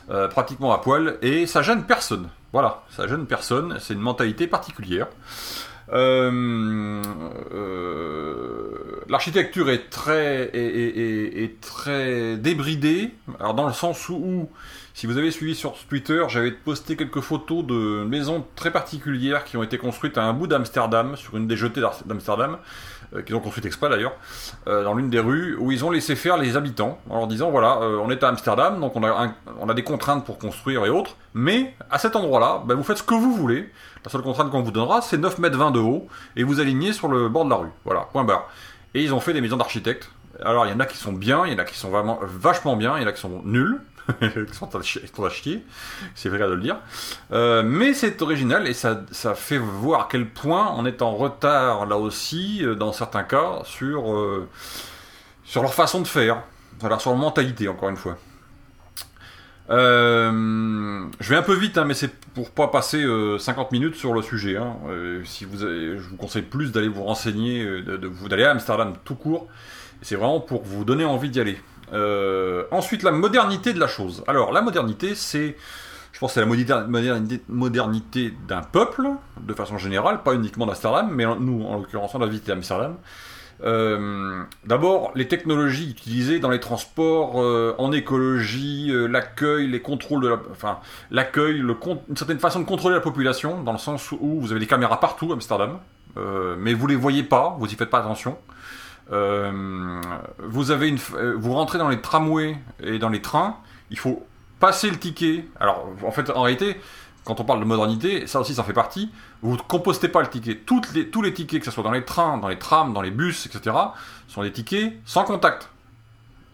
euh, 0.10 0.28
pratiquement 0.28 0.72
à 0.72 0.78
poil. 0.78 1.18
Et 1.22 1.48
ça 1.48 1.62
gêne 1.64 1.84
personne. 1.84 2.30
Voilà. 2.54 2.84
Ça 2.90 3.08
gêne 3.08 3.26
personne. 3.26 3.78
C'est 3.80 3.94
une 3.94 4.00
mentalité 4.00 4.48
particulière 4.48 5.08
L'architecture 9.08 9.70
est 9.70 9.90
très, 9.90 10.50
est, 10.54 11.62
très 11.62 12.38
débridée. 12.38 13.12
Alors 13.40 13.54
dans 13.54 13.68
le 13.68 13.74
sens 13.74 14.10
où, 14.10 14.50
si 14.94 15.06
vous 15.06 15.18
avez 15.18 15.30
suivi 15.32 15.56
sur 15.56 15.76
Twitter, 15.88 16.24
j'avais 16.28 16.52
posté 16.52 16.96
quelques 16.96 17.22
photos 17.22 17.64
de 17.66 18.04
maisons 18.04 18.46
très 18.56 18.72
particulières 18.72 19.44
qui 19.44 19.58
ont 19.58 19.64
été 19.64 19.78
construites 19.78 20.18
à 20.18 20.24
un 20.24 20.34
bout 20.34 20.48
d'Amsterdam, 20.48 21.16
sur 21.16 21.38
une 21.38 21.48
des 21.48 21.56
jetées 21.56 21.82
d'Amsterdam, 22.06 22.54
euh, 22.54 22.58
qu'ils 23.26 23.36
ont 23.36 23.40
construites 23.40 23.66
exprès 23.66 23.90
d'ailleurs, 23.90 24.14
euh, 24.68 24.84
dans 24.84 24.94
l'une 24.94 25.10
des 25.10 25.20
rues, 25.20 25.56
où 25.60 25.72
ils 25.72 25.84
ont 25.86 25.92
laissé 25.92 26.16
faire 26.16 26.38
les 26.38 26.58
habitants, 26.58 27.00
en 27.10 27.18
leur 27.20 27.28
disant 27.28 27.52
voilà, 27.52 27.78
euh, 27.82 28.00
on 28.04 28.10
est 28.10 28.24
à 28.24 28.30
Amsterdam, 28.30 28.80
donc 28.80 28.96
on 28.96 29.04
a, 29.04 29.10
un- 29.10 29.36
on 29.60 29.70
a 29.70 29.74
des 29.74 29.84
contraintes 29.84 30.26
pour 30.26 30.38
construire 30.38 30.86
et 30.86 30.90
autres, 30.90 31.16
mais 31.34 31.74
à 31.92 31.98
cet 32.00 32.16
endroit-là, 32.16 32.64
ben, 32.66 32.76
vous 32.76 32.84
faites 32.84 32.98
ce 32.98 33.04
que 33.04 33.14
vous 33.16 33.34
voulez. 33.34 33.70
La 34.04 34.12
seule 34.12 34.22
contrainte 34.22 34.52
qu'on 34.52 34.62
vous 34.62 34.72
donnera, 34.72 35.02
c'est 35.02 35.18
9 35.18 35.40
mètres 35.40 35.58
20 35.58 35.72
de 35.72 35.80
haut, 35.80 36.08
et 36.36 36.44
vous 36.44 36.60
alignez 36.60 36.94
sur 36.94 37.08
le 37.08 37.28
bord 37.30 37.46
de 37.46 37.50
la 37.50 37.56
rue. 37.58 37.70
Voilà, 37.86 38.02
point 38.12 38.24
barre. 38.24 38.48
Et 38.94 39.02
ils 39.04 39.14
ont 39.14 39.20
fait 39.20 39.34
des 39.34 39.42
maisons 39.42 39.58
d'architectes. 39.58 40.10
Alors, 40.44 40.66
il 40.66 40.72
y 40.72 40.76
en 40.76 40.80
a 40.80 40.86
qui 40.86 40.98
sont 40.98 41.14
bien, 41.14 41.46
il 41.46 41.54
y 41.54 41.56
en 41.56 41.60
a 41.60 41.66
qui 41.66 41.78
sont 41.78 41.90
vraiment 41.90 42.20
vachement 42.22 42.76
bien, 42.76 42.98
il 42.98 43.02
y 43.02 43.06
en 43.06 43.08
a 43.08 43.14
qui 43.14 43.22
sont 43.22 43.42
nuls, 43.46 43.80
qui 44.20 44.54
sont 44.54 44.76
à 44.76 44.80
c'est 46.16 46.30
vrai 46.30 46.40
de 46.40 46.54
le 46.54 46.62
dire. 46.62 46.78
Euh, 47.32 47.64
mais 47.64 47.94
c'est 47.94 48.22
original 48.22 48.68
et 48.68 48.74
ça, 48.74 49.04
fait 49.36 49.58
voir 49.58 50.02
à 50.02 50.08
quel 50.10 50.28
point 50.28 50.74
on 50.78 50.86
est 50.86 51.02
en 51.02 51.16
retard 51.16 51.86
là 51.86 51.98
aussi, 51.98 52.64
euh, 52.64 52.76
dans 52.76 52.92
certains 52.94 53.24
cas, 53.24 53.62
sur, 53.64 54.14
euh, 54.14 54.48
sur 55.44 55.62
leur 55.62 55.74
façon 55.74 56.02
de 56.02 56.08
faire, 56.08 56.44
voilà, 56.80 57.00
sur 57.00 57.12
leur 57.12 57.20
mentalité, 57.20 57.68
encore 57.68 57.90
une 57.90 57.98
fois. 57.98 58.18
Je 59.68 61.30
vais 61.30 61.36
un 61.36 61.42
peu 61.42 61.56
vite, 61.56 61.78
hein, 61.80 61.86
mais 61.86 61.96
c'est 61.96 62.14
pour 62.36 62.52
pas 62.52 62.68
passer 62.68 63.04
euh, 63.04 63.40
50 63.40 63.72
minutes 63.72 63.96
sur 63.96 64.14
le 64.14 64.22
sujet. 64.22 64.58
hein. 64.58 64.76
Si 65.24 65.46
vous 65.46 65.58
je 65.60 66.08
vous 66.08 66.18
conseille 66.18 66.44
plus 66.44 66.72
d'aller 66.72 66.88
vous 66.88 67.04
renseigner, 67.04 67.66
de, 67.66 67.98
d'aller 68.30 68.44
à 68.44 68.52
Amsterdam 68.52 68.94
tout 69.04 69.16
court. 69.16 69.48
C'est 70.02 70.16
vraiment 70.16 70.40
pour 70.40 70.62
vous 70.64 70.86
donner 70.86 71.06
envie 71.06 71.30
d'y 71.30 71.40
aller. 71.40 71.58
Euh, 71.94 72.64
ensuite, 72.72 73.04
la 73.04 73.12
modernité 73.12 73.74
de 73.74 73.80
la 73.80 73.88
chose. 73.88 74.24
Alors, 74.28 74.52
la 74.52 74.62
modernité, 74.62 75.16
c'est, 75.16 75.56
je 76.12 76.20
pense, 76.20 76.34
c'est 76.34 76.40
la 76.40 76.46
modernité, 77.48 78.34
d'un 78.48 78.62
peuple, 78.62 79.08
de 79.42 79.54
façon 79.54 79.78
générale, 79.78 80.24
pas 80.24 80.34
uniquement 80.34 80.66
d'Amsterdam, 80.66 81.10
mais 81.12 81.26
nous, 81.40 81.64
en 81.64 81.78
l'occurrence, 81.78 82.16
on 82.16 82.22
a 82.22 82.28
visité 82.28 82.52
Amsterdam. 82.52 82.96
Euh, 83.64 84.44
D'abord, 84.66 85.12
les 85.16 85.28
technologies 85.28 85.90
utilisées 85.90 86.40
dans 86.40 86.50
les 86.50 86.60
transports, 86.60 87.42
euh, 87.42 87.74
en 87.78 87.92
écologie, 87.92 88.92
euh, 88.92 89.08
l'accueil, 89.08 89.68
les 89.68 89.82
contrôles 89.82 90.22
de 90.22 90.28
la, 90.28 90.40
enfin, 90.52 90.80
l'accueil, 91.12 91.60
une 91.60 92.18
certaine 92.18 92.40
façon 92.40 92.60
de 92.60 92.66
contrôler 92.66 92.96
la 92.96 93.02
population, 93.02 93.64
dans 93.64 93.72
le 93.72 93.78
sens 93.78 94.12
où 94.12 94.42
vous 94.42 94.52
avez 94.52 94.60
des 94.60 94.68
caméras 94.68 95.00
partout 95.00 95.32
Amsterdam, 95.32 95.80
euh, 96.18 96.56
mais 96.58 96.74
vous 96.74 96.88
les 96.88 96.96
voyez 96.96 97.24
pas, 97.24 97.56
vous 97.60 97.68
y 97.68 97.76
faites 97.76 97.90
pas 97.90 98.00
attention. 98.00 98.38
Euh, 99.12 100.02
vous 100.40 100.72
avez 100.72 100.90
une, 100.90 100.98
euh, 101.14 101.36
vous 101.38 101.54
rentrez 101.54 101.78
dans 101.78 101.90
les 101.90 102.02
tramways 102.02 102.58
et 102.82 102.98
dans 102.98 103.10
les 103.10 103.22
trains, 103.22 103.58
il 103.92 104.00
faut 104.00 104.26
passer 104.60 104.90
le 104.90 104.98
ticket. 104.98 105.46
Alors, 105.60 105.90
en 106.04 106.12
fait, 106.12 106.30
en 106.32 106.42
réalité, 106.42 106.80
quand 107.24 107.40
on 107.40 107.44
parle 107.44 107.60
de 107.60 107.66
modernité, 107.66 108.28
ça 108.28 108.40
aussi, 108.40 108.56
ça 108.56 108.64
fait 108.64 108.74
partie. 108.74 109.12
Vous 109.42 109.54
ne 109.58 109.62
compostez 109.62 110.08
pas 110.08 110.22
le 110.22 110.28
ticket. 110.28 110.56
Toutes 110.58 110.94
les, 110.94 111.10
tous 111.10 111.22
les 111.22 111.34
tickets, 111.34 111.60
que 111.60 111.66
ce 111.66 111.72
soit 111.72 111.84
dans 111.84 111.92
les 111.92 112.06
trains, 112.06 112.38
dans 112.38 112.48
les 112.48 112.60
trams, 112.60 112.94
dans 112.94 113.02
les 113.02 113.12
bus, 113.12 113.46
etc., 113.46 113.76
sont 114.28 114.44
des 114.44 114.52
tickets 114.52 114.94
sans 115.06 115.24
contact. 115.24 115.70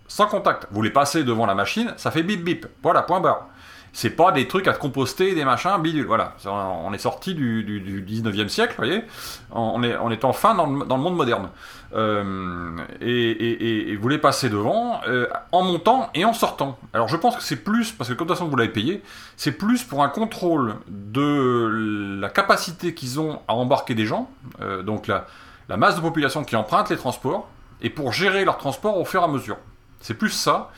Sans 0.07 0.27
contact. 0.27 0.67
Vous 0.71 0.81
les 0.81 0.89
passez 0.89 1.23
devant 1.23 1.45
la 1.45 1.55
machine, 1.55 1.93
ça 1.97 2.11
fait 2.11 2.23
bip 2.23 2.43
bip. 2.43 2.67
Voilà, 2.83 3.01
point 3.03 3.21
barre. 3.21 3.47
C'est 3.93 4.11
pas 4.11 4.31
des 4.31 4.47
trucs 4.47 4.67
à 4.67 4.73
composter, 4.73 5.35
des 5.35 5.43
machins, 5.43 5.81
bidule. 5.81 6.05
Voilà. 6.05 6.35
On 6.45 6.93
est 6.93 6.97
sorti 6.97 7.35
du, 7.35 7.63
du, 7.63 7.81
du 7.81 8.01
19e 8.01 8.47
siècle, 8.47 8.75
vous 8.77 8.85
voyez. 8.85 9.03
On 9.51 9.83
est, 9.83 10.23
enfin 10.23 10.55
dans 10.55 10.65
le, 10.65 11.01
monde 11.01 11.15
moderne. 11.15 11.49
Euh, 11.93 12.77
et, 13.01 13.95
vous 13.97 14.07
les 14.07 14.17
passez 14.17 14.49
devant 14.49 15.01
euh, 15.07 15.27
en 15.51 15.63
montant 15.63 16.09
et 16.13 16.23
en 16.23 16.33
sortant. 16.33 16.79
Alors 16.93 17.09
je 17.09 17.17
pense 17.17 17.35
que 17.35 17.43
c'est 17.43 17.57
plus, 17.57 17.91
parce 17.91 18.09
que 18.09 18.13
de 18.13 18.17
toute 18.17 18.29
façon 18.29 18.47
vous 18.47 18.55
l'avez 18.55 18.71
payé, 18.71 19.03
c'est 19.35 19.51
plus 19.51 19.83
pour 19.83 20.03
un 20.03 20.09
contrôle 20.09 20.75
de 20.87 22.17
la 22.19 22.29
capacité 22.29 22.93
qu'ils 22.93 23.19
ont 23.19 23.41
à 23.49 23.53
embarquer 23.55 23.93
des 23.93 24.05
gens, 24.05 24.29
euh, 24.61 24.83
donc 24.83 25.07
la, 25.07 25.27
la 25.67 25.75
masse 25.75 25.97
de 25.97 26.01
population 26.01 26.45
qui 26.45 26.55
emprunte 26.55 26.89
les 26.89 26.97
transports, 26.97 27.49
et 27.81 27.89
pour 27.89 28.13
gérer 28.13 28.45
leur 28.45 28.57
transport 28.57 28.97
au 28.97 29.03
fur 29.03 29.21
et 29.21 29.25
à 29.25 29.27
mesure. 29.27 29.57
C'est 29.99 30.13
plus 30.13 30.29
ça 30.29 30.71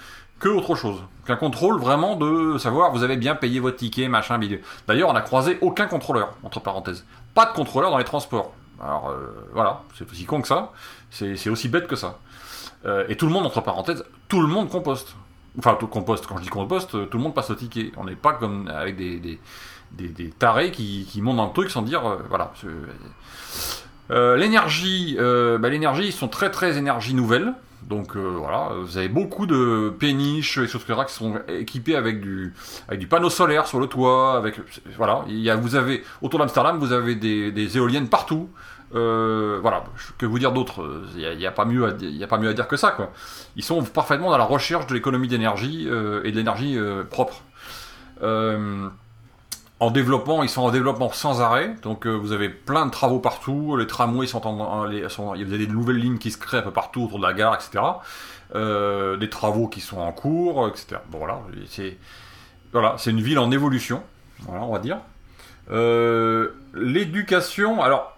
autre 0.50 0.76
chose. 0.76 1.02
Qu'un 1.26 1.36
contrôle 1.36 1.80
vraiment 1.80 2.16
de 2.16 2.58
savoir 2.58 2.92
vous 2.92 3.04
avez 3.04 3.18
bien 3.18 3.36
payé 3.36 3.60
votre 3.60 3.78
ticket, 3.78 4.08
machin, 4.08 4.38
bidule. 4.38 4.62
D'ailleurs, 4.88 5.10
on 5.10 5.14
n'a 5.14 5.22
croisé 5.22 5.58
aucun 5.62 5.88
contrôleur, 5.88 6.34
entre 6.44 6.60
parenthèses. 6.60 7.06
Pas 7.34 7.46
de 7.46 7.54
contrôleur 7.54 7.92
dans 7.92 7.98
les 7.98 8.04
transports. 8.04 8.54
Alors 8.82 9.10
euh, 9.10 9.48
voilà, 9.54 9.82
c'est 9.96 10.10
aussi 10.10 10.26
con 10.26 10.42
que 10.42 10.48
ça, 10.48 10.72
c'est 11.10 11.50
aussi 11.50 11.70
bête 11.70 11.88
que 11.88 11.96
ça. 11.96 12.20
Euh, 12.86 13.06
et 13.08 13.16
tout 13.16 13.26
le 13.26 13.32
monde, 13.32 13.46
entre 13.46 13.62
parenthèses, 13.62 14.04
tout 14.28 14.42
le 14.42 14.48
monde 14.48 14.70
composte. 14.70 15.16
Enfin, 15.58 15.78
tout 15.80 15.88
composte, 15.88 16.28
quand 16.28 16.38
je 16.38 16.44
dis 16.44 16.50
composte, 16.50 16.96
euh, 16.96 17.06
tout 17.06 17.18
le 17.18 17.24
monde 17.24 17.34
passe 17.34 17.50
au 17.50 17.56
ticket. 17.56 17.92
On 17.96 18.04
n'est 18.04 18.16
pas 18.16 18.34
comme 18.34 18.68
avec 18.68 18.98
des, 18.98 19.20
des, 19.20 19.40
des, 19.92 20.08
des 20.10 20.30
tarés 20.32 20.72
qui, 20.72 21.08
qui 21.10 21.22
montent 21.22 21.38
dans 21.38 21.48
le 21.48 21.54
truc 21.54 21.70
sans 21.70 21.84
dire, 21.84 22.02
voilà. 22.28 22.52
l'énergie, 24.10 25.16
bah, 25.20 25.70
l'énergie, 25.70 26.08
ils 26.08 26.12
sont 26.12 26.28
très 26.28 26.52
très 26.52 26.78
énergie 26.78 27.14
nouvelle. 27.14 27.54
Donc 27.90 28.16
euh, 28.16 28.36
voilà, 28.38 28.70
vous 28.82 28.98
avez 28.98 29.10
beaucoup 29.10 29.46
de 29.46 29.94
péniches 30.00 30.58
et 30.58 30.68
choses 30.68 30.84
comme 30.86 30.98
ça 30.98 31.06
qui 31.06 31.14
sont 31.14 31.40
équipées 31.48 31.96
avec 31.96 32.22
du, 32.22 32.54
avec 32.88 33.00
du 33.00 33.08
panneau 33.08 33.30
solaire 33.30 33.68
sur 33.68 33.80
le 33.80 33.88
toit. 33.88 34.38
Avec 34.38 34.56
voilà, 34.98 35.26
il 35.28 35.40
y 35.40 35.50
a, 35.50 35.56
vous 35.56 35.76
avez 35.76 36.04
autour 36.22 36.40
d'Amsterdam, 36.40 36.80
vous 36.80 36.94
avez 36.94 37.16
des, 37.16 37.52
des 37.52 37.78
éoliennes 37.78 38.08
partout. 38.08 38.50
Euh, 38.96 39.58
voilà, 39.62 39.84
que 40.20 40.26
vous 40.26 40.38
dire 40.38 40.52
d'autre? 40.52 40.88
Il 41.16 41.20
n'y 41.20 41.26
a, 41.26 41.34
y 41.34 41.48
a 41.48 41.52
pas 41.52 41.66
mieux, 41.66 41.86
à, 41.86 41.94
y 42.00 42.24
a 42.24 42.28
pas 42.28 42.38
mieux 42.38 42.50
à 42.50 42.54
dire 42.54 42.68
que 42.68 42.78
ça 42.78 42.92
quoi. 42.92 43.12
Ils 43.56 43.64
sont 43.64 43.82
parfaitement 43.84 44.30
dans 44.30 44.38
la 44.38 44.44
recherche 44.44 44.86
de 44.88 44.94
l'économie 44.94 45.28
d'énergie 45.28 45.88
euh, 45.90 46.22
et 46.24 46.32
de 46.32 46.38
l'énergie 46.38 46.78
euh, 46.78 47.04
propre. 47.04 47.42
Euh, 48.22 48.88
en 49.84 49.92
développement, 49.92 50.44
ils 50.44 50.50
sont 50.50 50.62
en 50.62 50.72
développement 50.72 51.12
sans 51.12 51.42
arrêt. 51.42 51.76
Donc 51.82 52.08
euh, 52.08 52.12
vous 52.12 52.32
avez 52.32 52.48
plein 52.48 52.86
de 52.86 52.92
travaux 52.92 53.20
partout. 53.20 53.76
Les 53.76 53.86
tramways 53.86 54.28
sont 54.28 54.48
en, 54.48 54.90
il 54.90 55.00
y 55.00 55.04
a 55.04 55.58
des 55.58 55.68
nouvelles 55.68 55.98
lignes 55.98 56.18
qui 56.18 56.32
se 56.32 56.38
créent 56.38 56.60
un 56.60 56.62
peu 56.62 56.72
partout 56.72 57.04
autour 57.04 57.20
de 57.20 57.26
la 57.26 57.34
gare, 57.34 57.54
etc. 57.54 57.84
Euh, 58.56 59.18
des 59.18 59.30
travaux 59.30 59.68
qui 59.68 59.82
sont 59.82 60.00
en 60.00 60.14
cours, 60.14 60.70
etc. 60.70 61.02
Bon 61.10 61.18
voilà, 61.18 61.42
c'est 61.68 61.98
voilà, 62.72 62.96
une 63.06 63.22
ville 63.22 63.40
en 63.40 63.52
évolution. 63.52 64.02
Voilà, 64.40 64.64
on 64.64 64.72
va 64.72 64.80
dire. 64.80 65.00
Euh, 65.72 66.50
l'éducation, 66.74 67.82
alors 67.82 68.18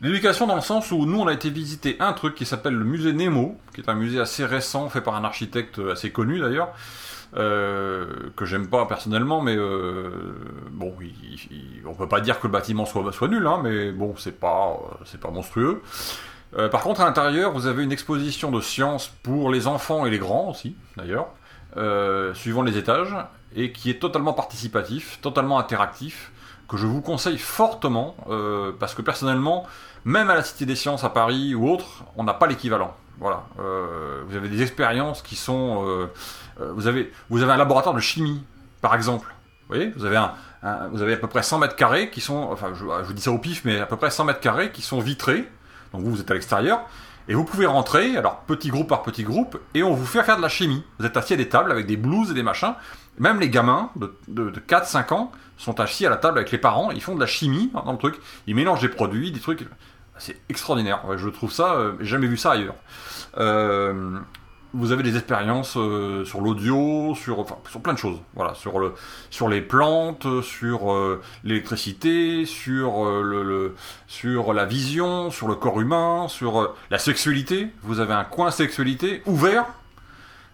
l'éducation 0.00 0.46
dans 0.46 0.54
le 0.54 0.60
sens 0.60 0.92
où 0.92 1.04
nous 1.04 1.18
on 1.18 1.26
a 1.26 1.32
été 1.32 1.50
visiter 1.50 1.96
un 1.98 2.12
truc 2.12 2.36
qui 2.36 2.46
s'appelle 2.46 2.74
le 2.74 2.84
musée 2.84 3.12
Nemo, 3.12 3.58
qui 3.74 3.80
est 3.80 3.88
un 3.88 3.94
musée 3.94 4.20
assez 4.20 4.44
récent 4.44 4.88
fait 4.88 5.00
par 5.00 5.16
un 5.16 5.24
architecte 5.24 5.80
assez 5.90 6.12
connu 6.12 6.38
d'ailleurs. 6.38 6.68
Euh, 7.36 8.30
que 8.36 8.46
j'aime 8.46 8.68
pas 8.68 8.86
personnellement, 8.86 9.42
mais 9.42 9.54
euh, 9.54 10.10
bon, 10.70 10.94
on 11.86 11.94
peut 11.94 12.08
pas 12.08 12.22
dire 12.22 12.40
que 12.40 12.46
le 12.46 12.52
bâtiment 12.52 12.86
soit, 12.86 13.28
nul, 13.28 13.46
hein, 13.46 13.60
mais 13.62 13.92
bon, 13.92 14.14
c'est 14.16 14.40
pas, 14.40 14.78
c'est 15.04 15.20
pas 15.20 15.30
monstrueux. 15.30 15.82
par 16.70 16.82
contre, 16.82 17.02
à 17.02 17.04
l'intérieur, 17.04 17.52
vous 17.52 17.66
avez 17.66 17.84
une 17.84 17.92
exposition 17.92 18.50
de 18.50 18.62
science 18.62 19.08
pour 19.22 19.50
les 19.50 19.66
enfants 19.66 20.06
et 20.06 20.10
les 20.10 20.18
grands 20.18 20.50
aussi, 20.50 20.74
d'ailleurs, 20.96 21.28
suivant 22.34 22.62
les 22.62 22.78
étages, 22.78 23.14
et 23.54 23.72
qui 23.72 23.90
est 23.90 23.98
totalement 23.98 24.32
participatif, 24.32 25.20
totalement 25.20 25.58
interactif, 25.58 26.32
que 26.66 26.78
je 26.78 26.86
vous 26.86 27.02
conseille 27.02 27.38
fortement, 27.38 28.16
parce 28.80 28.94
que 28.94 29.02
personnellement, 29.02 29.66
même 30.06 30.30
à 30.30 30.34
la 30.34 30.42
Cité 30.42 30.64
des 30.64 30.76
Sciences 30.76 31.04
à 31.04 31.10
Paris 31.10 31.54
ou 31.54 31.68
autre, 31.68 32.04
on 32.16 32.24
n'a 32.24 32.34
pas 32.34 32.46
l'équivalent. 32.46 32.94
Voilà. 33.20 33.44
Euh, 33.58 34.22
vous 34.26 34.36
avez 34.36 34.48
des 34.48 34.62
expériences 34.62 35.22
qui 35.22 35.36
sont. 35.36 35.84
Euh, 35.86 36.06
euh, 36.60 36.72
vous, 36.74 36.86
avez, 36.86 37.12
vous 37.30 37.42
avez 37.42 37.52
un 37.52 37.56
laboratoire 37.56 37.94
de 37.94 38.00
chimie, 38.00 38.42
par 38.80 38.94
exemple. 38.94 39.34
Vous 39.62 39.74
voyez 39.74 39.92
vous 39.96 40.04
avez, 40.04 40.16
un, 40.16 40.32
vous 40.92 41.02
avez 41.02 41.14
à 41.14 41.16
peu 41.16 41.26
près 41.26 41.42
100 41.42 41.58
mètres 41.58 41.76
carrés 41.76 42.10
qui 42.10 42.20
sont. 42.20 42.48
Enfin, 42.50 42.68
je, 42.74 42.84
je, 43.06 43.12
dis 43.12 43.22
ça 43.22 43.30
au 43.30 43.38
pif, 43.38 43.64
mais 43.64 43.80
à 43.80 43.86
peu 43.86 43.96
près 43.96 44.10
100 44.10 44.24
mètres 44.24 44.40
carrés 44.40 44.70
qui 44.70 44.82
sont 44.82 45.00
vitrés. 45.00 45.48
Donc 45.92 46.02
vous, 46.02 46.10
vous 46.10 46.20
êtes 46.20 46.30
à 46.30 46.34
l'extérieur. 46.34 46.80
Et 47.30 47.34
vous 47.34 47.44
pouvez 47.44 47.66
rentrer, 47.66 48.16
alors 48.16 48.40
petit 48.40 48.70
groupe 48.70 48.88
par 48.88 49.02
petit 49.02 49.22
groupe, 49.22 49.60
et 49.74 49.82
on 49.82 49.92
vous 49.92 50.06
fait 50.06 50.22
faire 50.22 50.38
de 50.38 50.42
la 50.42 50.48
chimie. 50.48 50.82
Vous 50.98 51.04
êtes 51.04 51.16
assis 51.16 51.34
à 51.34 51.36
des 51.36 51.48
tables 51.48 51.70
avec 51.70 51.86
des 51.86 51.98
blouses 51.98 52.30
et 52.30 52.34
des 52.34 52.42
machins. 52.42 52.74
Même 53.18 53.38
les 53.38 53.50
gamins 53.50 53.90
de, 53.96 54.16
de, 54.28 54.48
de 54.48 54.60
4-5 54.60 55.12
ans 55.12 55.32
sont 55.58 55.78
assis 55.80 56.06
à 56.06 56.10
la 56.10 56.16
table 56.16 56.38
avec 56.38 56.50
les 56.52 56.58
parents, 56.58 56.90
ils 56.90 57.02
font 57.02 57.14
de 57.14 57.20
la 57.20 57.26
chimie 57.26 57.70
dans 57.74 57.92
le 57.92 57.98
truc. 57.98 58.14
Ils 58.46 58.54
mélangent 58.54 58.80
des 58.80 58.88
produits, 58.88 59.30
des 59.32 59.40
trucs. 59.40 59.66
C'est 60.18 60.36
extraordinaire. 60.48 61.02
je 61.16 61.28
trouve 61.28 61.52
ça, 61.52 61.74
euh, 61.74 61.92
jamais 62.00 62.26
vu 62.26 62.36
ça 62.36 62.52
ailleurs. 62.52 62.74
Euh, 63.38 64.18
vous 64.74 64.92
avez 64.92 65.02
des 65.02 65.16
expériences 65.16 65.76
euh, 65.76 66.24
sur 66.24 66.40
l'audio, 66.40 67.14
sur, 67.14 67.40
enfin, 67.40 67.56
sur 67.70 67.80
plein 67.80 67.94
de 67.94 67.98
choses. 67.98 68.18
Voilà, 68.34 68.54
sur, 68.54 68.78
le, 68.78 68.92
sur 69.30 69.48
les 69.48 69.60
plantes, 69.60 70.42
sur 70.42 70.94
l'électricité, 71.44 72.44
sur, 72.44 73.04
le, 73.04 73.74
sur 74.06 74.52
la 74.52 74.64
vision, 74.66 75.30
sur 75.30 75.48
le 75.48 75.54
corps 75.54 75.80
humain, 75.80 76.26
sur 76.28 76.74
la 76.90 76.98
sexualité. 76.98 77.68
Vous 77.82 78.00
avez 78.00 78.12
un 78.12 78.24
coin 78.24 78.50
sexualité 78.50 79.22
ouvert. 79.26 79.64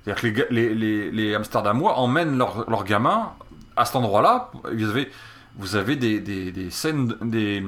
C'est-à-dire 0.05 0.47
que 0.47 0.53
les, 0.53 1.35
Amsterdamois 1.35 1.99
emmènent 1.99 2.37
leurs 2.37 2.71
leur 2.71 2.85
gamins 2.85 3.33
à 3.77 3.85
cet 3.85 3.97
endroit-là. 3.97 4.51
Vous 4.73 4.89
avez 4.91 5.11
vous 5.57 5.77
avez 5.77 5.97
des, 5.97 6.21
des, 6.21 6.71
scènes, 6.71 7.15
des, 7.23 7.63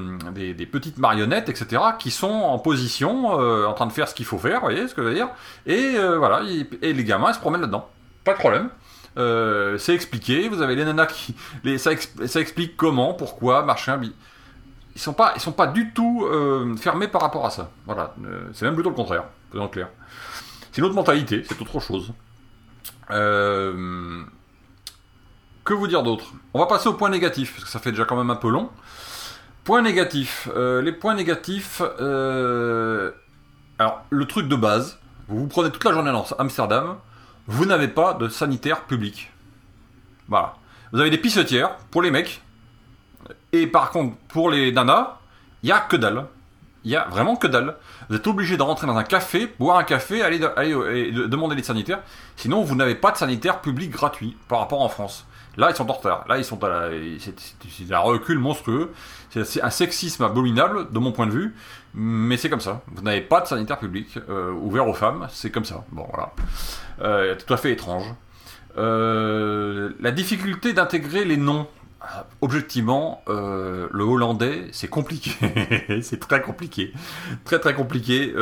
des, 0.54 0.66
petites 0.66 0.98
marionnettes, 0.98 1.48
etc., 1.48 1.82
qui 1.98 2.10
sont 2.10 2.26
en 2.26 2.58
position, 2.58 3.40
euh, 3.40 3.66
en 3.66 3.74
train 3.74 3.86
de 3.86 3.92
faire 3.92 4.08
ce 4.08 4.14
qu'il 4.14 4.26
faut 4.26 4.38
faire, 4.38 4.60
vous 4.60 4.66
voyez 4.66 4.88
ce 4.88 4.94
que 4.94 5.02
je 5.02 5.08
veux 5.08 5.14
dire? 5.14 5.28
Et 5.66 5.94
euh, 5.96 6.18
voilà, 6.18 6.42
et 6.82 6.92
les 6.92 7.04
gamins, 7.04 7.30
ils 7.30 7.34
se 7.34 7.40
promènent 7.40 7.60
là-dedans. 7.60 7.88
Pas 8.24 8.32
de 8.32 8.38
problème. 8.38 8.70
Euh, 9.18 9.78
c'est 9.78 9.94
expliqué, 9.94 10.48
vous 10.48 10.62
avez 10.62 10.74
les 10.74 10.84
nanas 10.84 11.06
qui... 11.06 11.36
Les, 11.62 11.78
ça, 11.78 11.92
explique 11.92 12.76
comment, 12.76 13.14
pourquoi, 13.14 13.62
machin... 13.62 14.00
Ils 14.94 15.00
sont 15.00 15.14
sont 15.36 15.52
pas 15.52 15.66
du 15.66 15.92
tout 15.92 16.26
fermés 16.78 17.06
par 17.06 17.20
rapport 17.20 17.44
à 17.44 17.50
ça. 17.50 17.70
Voilà, 17.84 18.14
c'est 18.54 18.64
même 18.64 18.74
plutôt 18.74 18.88
le 18.88 18.96
contraire, 18.96 19.24
faisons 19.52 19.68
clair. 19.68 19.88
C'est 20.72 20.78
une 20.78 20.84
autre 20.84 20.94
mentalité, 20.94 21.44
c'est 21.46 21.60
autre 21.60 21.80
chose. 21.80 22.14
Euh, 23.10 24.24
que 25.66 25.74
vous 25.74 25.86
dire 25.86 26.02
d'autre? 26.02 26.32
On 26.54 26.58
va 26.58 26.66
passer 26.66 26.88
au 26.88 26.94
point 26.94 27.10
négatif, 27.10 27.52
parce 27.52 27.64
que 27.64 27.70
ça 27.70 27.78
fait 27.78 27.90
déjà 27.90 28.06
quand 28.06 28.16
même 28.16 28.30
un 28.30 28.36
peu 28.36 28.48
long. 28.48 28.70
Point 29.64 29.82
négatif. 29.82 30.48
Euh, 30.56 30.80
les 30.80 30.92
points 30.92 31.14
négatifs. 31.14 31.82
Euh, 32.00 33.10
alors, 33.78 34.02
le 34.08 34.24
truc 34.24 34.48
de 34.48 34.56
base, 34.56 34.98
vous 35.28 35.40
vous 35.40 35.48
prenez 35.48 35.70
toute 35.70 35.84
la 35.84 35.92
journée 35.92 36.10
à 36.10 36.24
Amsterdam, 36.38 36.96
vous 37.46 37.66
n'avez 37.66 37.88
pas 37.88 38.14
de 38.14 38.28
sanitaire 38.28 38.84
public. 38.84 39.30
Voilà. 40.28 40.54
Vous 40.92 41.00
avez 41.00 41.10
des 41.10 41.18
pissetières 41.18 41.76
pour 41.90 42.00
les 42.00 42.10
mecs, 42.10 42.40
et 43.52 43.66
par 43.66 43.90
contre, 43.90 44.16
pour 44.28 44.50
les 44.50 44.72
nanas, 44.72 45.18
il 45.62 45.68
y 45.68 45.72
a 45.72 45.80
que 45.80 45.96
dalle. 45.96 46.26
Il 46.84 46.92
y 46.92 46.96
a 46.96 47.08
vraiment 47.08 47.34
que 47.34 47.48
dalle. 47.48 47.76
Vous 48.08 48.14
êtes 48.14 48.26
obligé 48.28 48.56
de 48.56 48.62
rentrer 48.62 48.86
dans 48.86 48.96
un 48.96 49.02
café, 49.02 49.52
boire 49.58 49.78
un 49.78 49.82
café, 49.82 50.22
aller, 50.22 50.38
demander 50.38 51.56
des 51.56 51.64
sanitaires. 51.64 51.98
Sinon, 52.36 52.62
vous 52.62 52.76
n'avez 52.76 52.94
pas 52.94 53.10
de 53.10 53.16
sanitaire 53.16 53.60
public 53.60 53.90
gratuit 53.90 54.36
par 54.46 54.60
rapport 54.60 54.80
en 54.80 54.88
France. 54.88 55.26
Là, 55.56 55.70
ils 55.70 55.76
sont 55.76 55.88
en 55.88 55.92
retard. 55.92 56.24
Là, 56.28 56.38
ils 56.38 56.44
sont 56.44 56.62
à 56.64 56.68
la... 56.68 56.90
c'est 57.18 57.92
un 57.92 57.98
recul 57.98 58.38
monstrueux. 58.38 58.92
C'est 59.30 59.62
un 59.62 59.70
sexisme 59.70 60.24
abominable, 60.24 60.90
de 60.92 60.98
mon 60.98 61.12
point 61.12 61.26
de 61.26 61.32
vue. 61.32 61.54
Mais 61.94 62.36
c'est 62.36 62.50
comme 62.50 62.60
ça. 62.60 62.82
Vous 62.88 63.02
n'avez 63.02 63.22
pas 63.22 63.40
de 63.40 63.46
sanitaire 63.46 63.78
public 63.78 64.18
euh, 64.28 64.52
ouvert 64.52 64.86
aux 64.86 64.94
femmes. 64.94 65.26
C'est 65.30 65.50
comme 65.50 65.64
ça. 65.64 65.84
Bon, 65.92 66.06
voilà. 66.10 66.32
Euh, 67.00 67.34
tout 67.34 67.52
à 67.52 67.56
fait 67.56 67.72
étrange. 67.72 68.04
Euh, 68.78 69.92
la 70.00 70.10
difficulté 70.10 70.72
d'intégrer 70.72 71.24
les 71.24 71.38
noms. 71.38 71.66
Objectivement, 72.40 73.22
le 73.26 74.02
hollandais, 74.02 74.68
c'est 74.72 74.88
compliqué. 74.88 75.30
c'est 76.02 76.20
très 76.20 76.40
compliqué. 76.40 76.92
Très 77.44 77.58
très 77.58 77.74
compliqué. 77.74 78.32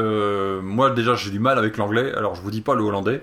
moi 0.62 0.90
déjà, 0.90 1.14
j'ai 1.14 1.30
du 1.30 1.38
mal 1.38 1.58
avec 1.58 1.76
l'anglais. 1.76 2.12
Alors 2.14 2.34
je 2.34 2.42
vous 2.42 2.50
dis 2.50 2.60
pas 2.60 2.74
le 2.74 2.82
hollandais. 2.82 3.22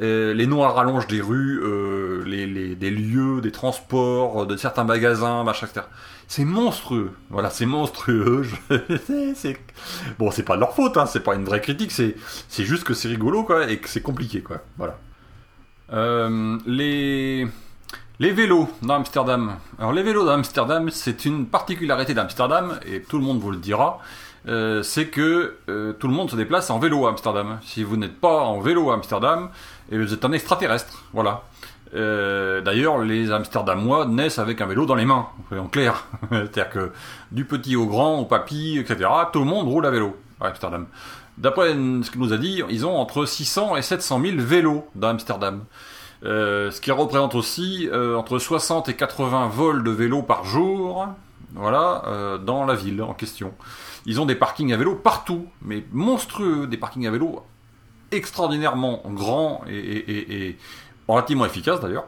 Euh, 0.00 0.32
les 0.32 0.46
noms 0.46 0.64
à 0.64 0.70
rallonge 0.70 1.06
des 1.08 1.20
rues, 1.20 1.60
euh, 1.62 2.24
les, 2.24 2.74
des 2.74 2.90
lieux, 2.90 3.42
des 3.42 3.52
transports, 3.52 4.46
de 4.46 4.56
certains 4.56 4.84
magasins, 4.84 5.44
machin, 5.44 5.66
etc. 5.66 5.86
C'est 6.26 6.46
monstrueux. 6.46 7.12
Voilà, 7.28 7.50
c'est 7.50 7.66
monstrueux. 7.66 8.46
Bon, 10.18 10.30
c'est 10.30 10.42
pas 10.42 10.54
de 10.54 10.60
leur 10.60 10.74
faute, 10.74 10.96
hein, 10.96 11.06
c'est 11.06 11.20
pas 11.20 11.34
une 11.34 11.44
vraie 11.44 11.60
critique, 11.60 11.90
c'est, 11.92 12.14
c'est 12.48 12.64
juste 12.64 12.84
que 12.84 12.94
c'est 12.94 13.08
rigolo, 13.08 13.44
quoi, 13.44 13.70
et 13.70 13.78
que 13.78 13.88
c'est 13.88 14.00
compliqué, 14.00 14.40
quoi. 14.40 14.62
Voilà. 14.78 14.98
Euh, 15.92 16.58
les... 16.66 17.46
Les 18.20 18.32
vélos 18.32 18.68
dans 18.82 18.96
Amsterdam. 18.96 19.56
Alors 19.78 19.94
les 19.94 20.02
vélos 20.02 20.26
dans 20.26 20.32
Amsterdam, 20.32 20.90
c'est 20.90 21.24
une 21.24 21.46
particularité 21.46 22.12
d'Amsterdam, 22.12 22.78
et 22.84 23.00
tout 23.00 23.16
le 23.16 23.24
monde 23.24 23.40
vous 23.40 23.50
le 23.50 23.56
dira. 23.56 23.98
Euh, 24.46 24.82
c'est 24.82 25.06
que 25.06 25.56
euh, 25.70 25.94
tout 25.94 26.06
le 26.06 26.12
monde 26.12 26.30
se 26.30 26.36
déplace 26.36 26.68
en 26.68 26.78
vélo 26.78 27.06
à 27.06 27.10
Amsterdam. 27.12 27.58
Si 27.62 27.82
vous 27.82 27.96
n'êtes 27.96 28.20
pas 28.20 28.40
en 28.42 28.60
vélo 28.60 28.90
à 28.90 28.94
Amsterdam, 28.96 29.48
et 29.90 29.96
vous 29.96 30.12
êtes 30.12 30.22
un 30.22 30.32
extraterrestre. 30.32 31.02
Voilà. 31.14 31.44
Euh, 31.94 32.60
d'ailleurs, 32.60 32.98
les 32.98 33.32
Amsterdamois 33.32 34.04
naissent 34.04 34.38
avec 34.38 34.60
un 34.60 34.66
vélo 34.66 34.84
dans 34.84 34.96
les 34.96 35.06
mains, 35.06 35.26
en 35.58 35.68
clair. 35.68 36.04
C'est-à-dire 36.30 36.68
que 36.68 36.92
du 37.32 37.46
petit 37.46 37.74
au 37.74 37.86
grand, 37.86 38.18
au 38.18 38.26
papy, 38.26 38.76
etc., 38.78 39.08
tout 39.32 39.38
le 39.38 39.46
monde 39.46 39.66
roule 39.66 39.86
à 39.86 39.90
vélo 39.90 40.14
à 40.42 40.48
Amsterdam. 40.48 40.88
D'après 41.38 41.72
ce 41.72 42.10
qu'il 42.10 42.20
nous 42.20 42.34
a 42.34 42.36
dit, 42.36 42.62
ils 42.68 42.84
ont 42.84 42.98
entre 42.98 43.24
600 43.24 43.76
et 43.76 43.82
700 43.82 44.20
000 44.20 44.36
vélos 44.40 44.86
dans 44.94 45.08
Amsterdam. 45.08 45.64
Ce 46.22 46.80
qui 46.80 46.90
représente 46.90 47.34
aussi 47.34 47.88
entre 47.92 48.38
60 48.38 48.88
et 48.88 48.94
80 48.94 49.48
vols 49.48 49.82
de 49.82 49.90
vélos 49.90 50.22
par 50.22 50.44
jour, 50.44 51.06
voilà, 51.54 52.38
dans 52.44 52.64
la 52.64 52.74
ville 52.74 53.02
en 53.02 53.14
question. 53.14 53.52
Ils 54.06 54.20
ont 54.20 54.26
des 54.26 54.34
parkings 54.34 54.72
à 54.72 54.76
vélo 54.76 54.94
partout, 54.94 55.46
mais 55.62 55.84
monstrueux, 55.92 56.66
des 56.66 56.76
parkings 56.76 57.06
à 57.06 57.10
vélo 57.10 57.42
extraordinairement 58.12 59.02
grands 59.06 59.62
et, 59.68 60.56
relativement 61.08 61.44
efficaces 61.44 61.80
d'ailleurs. 61.80 62.06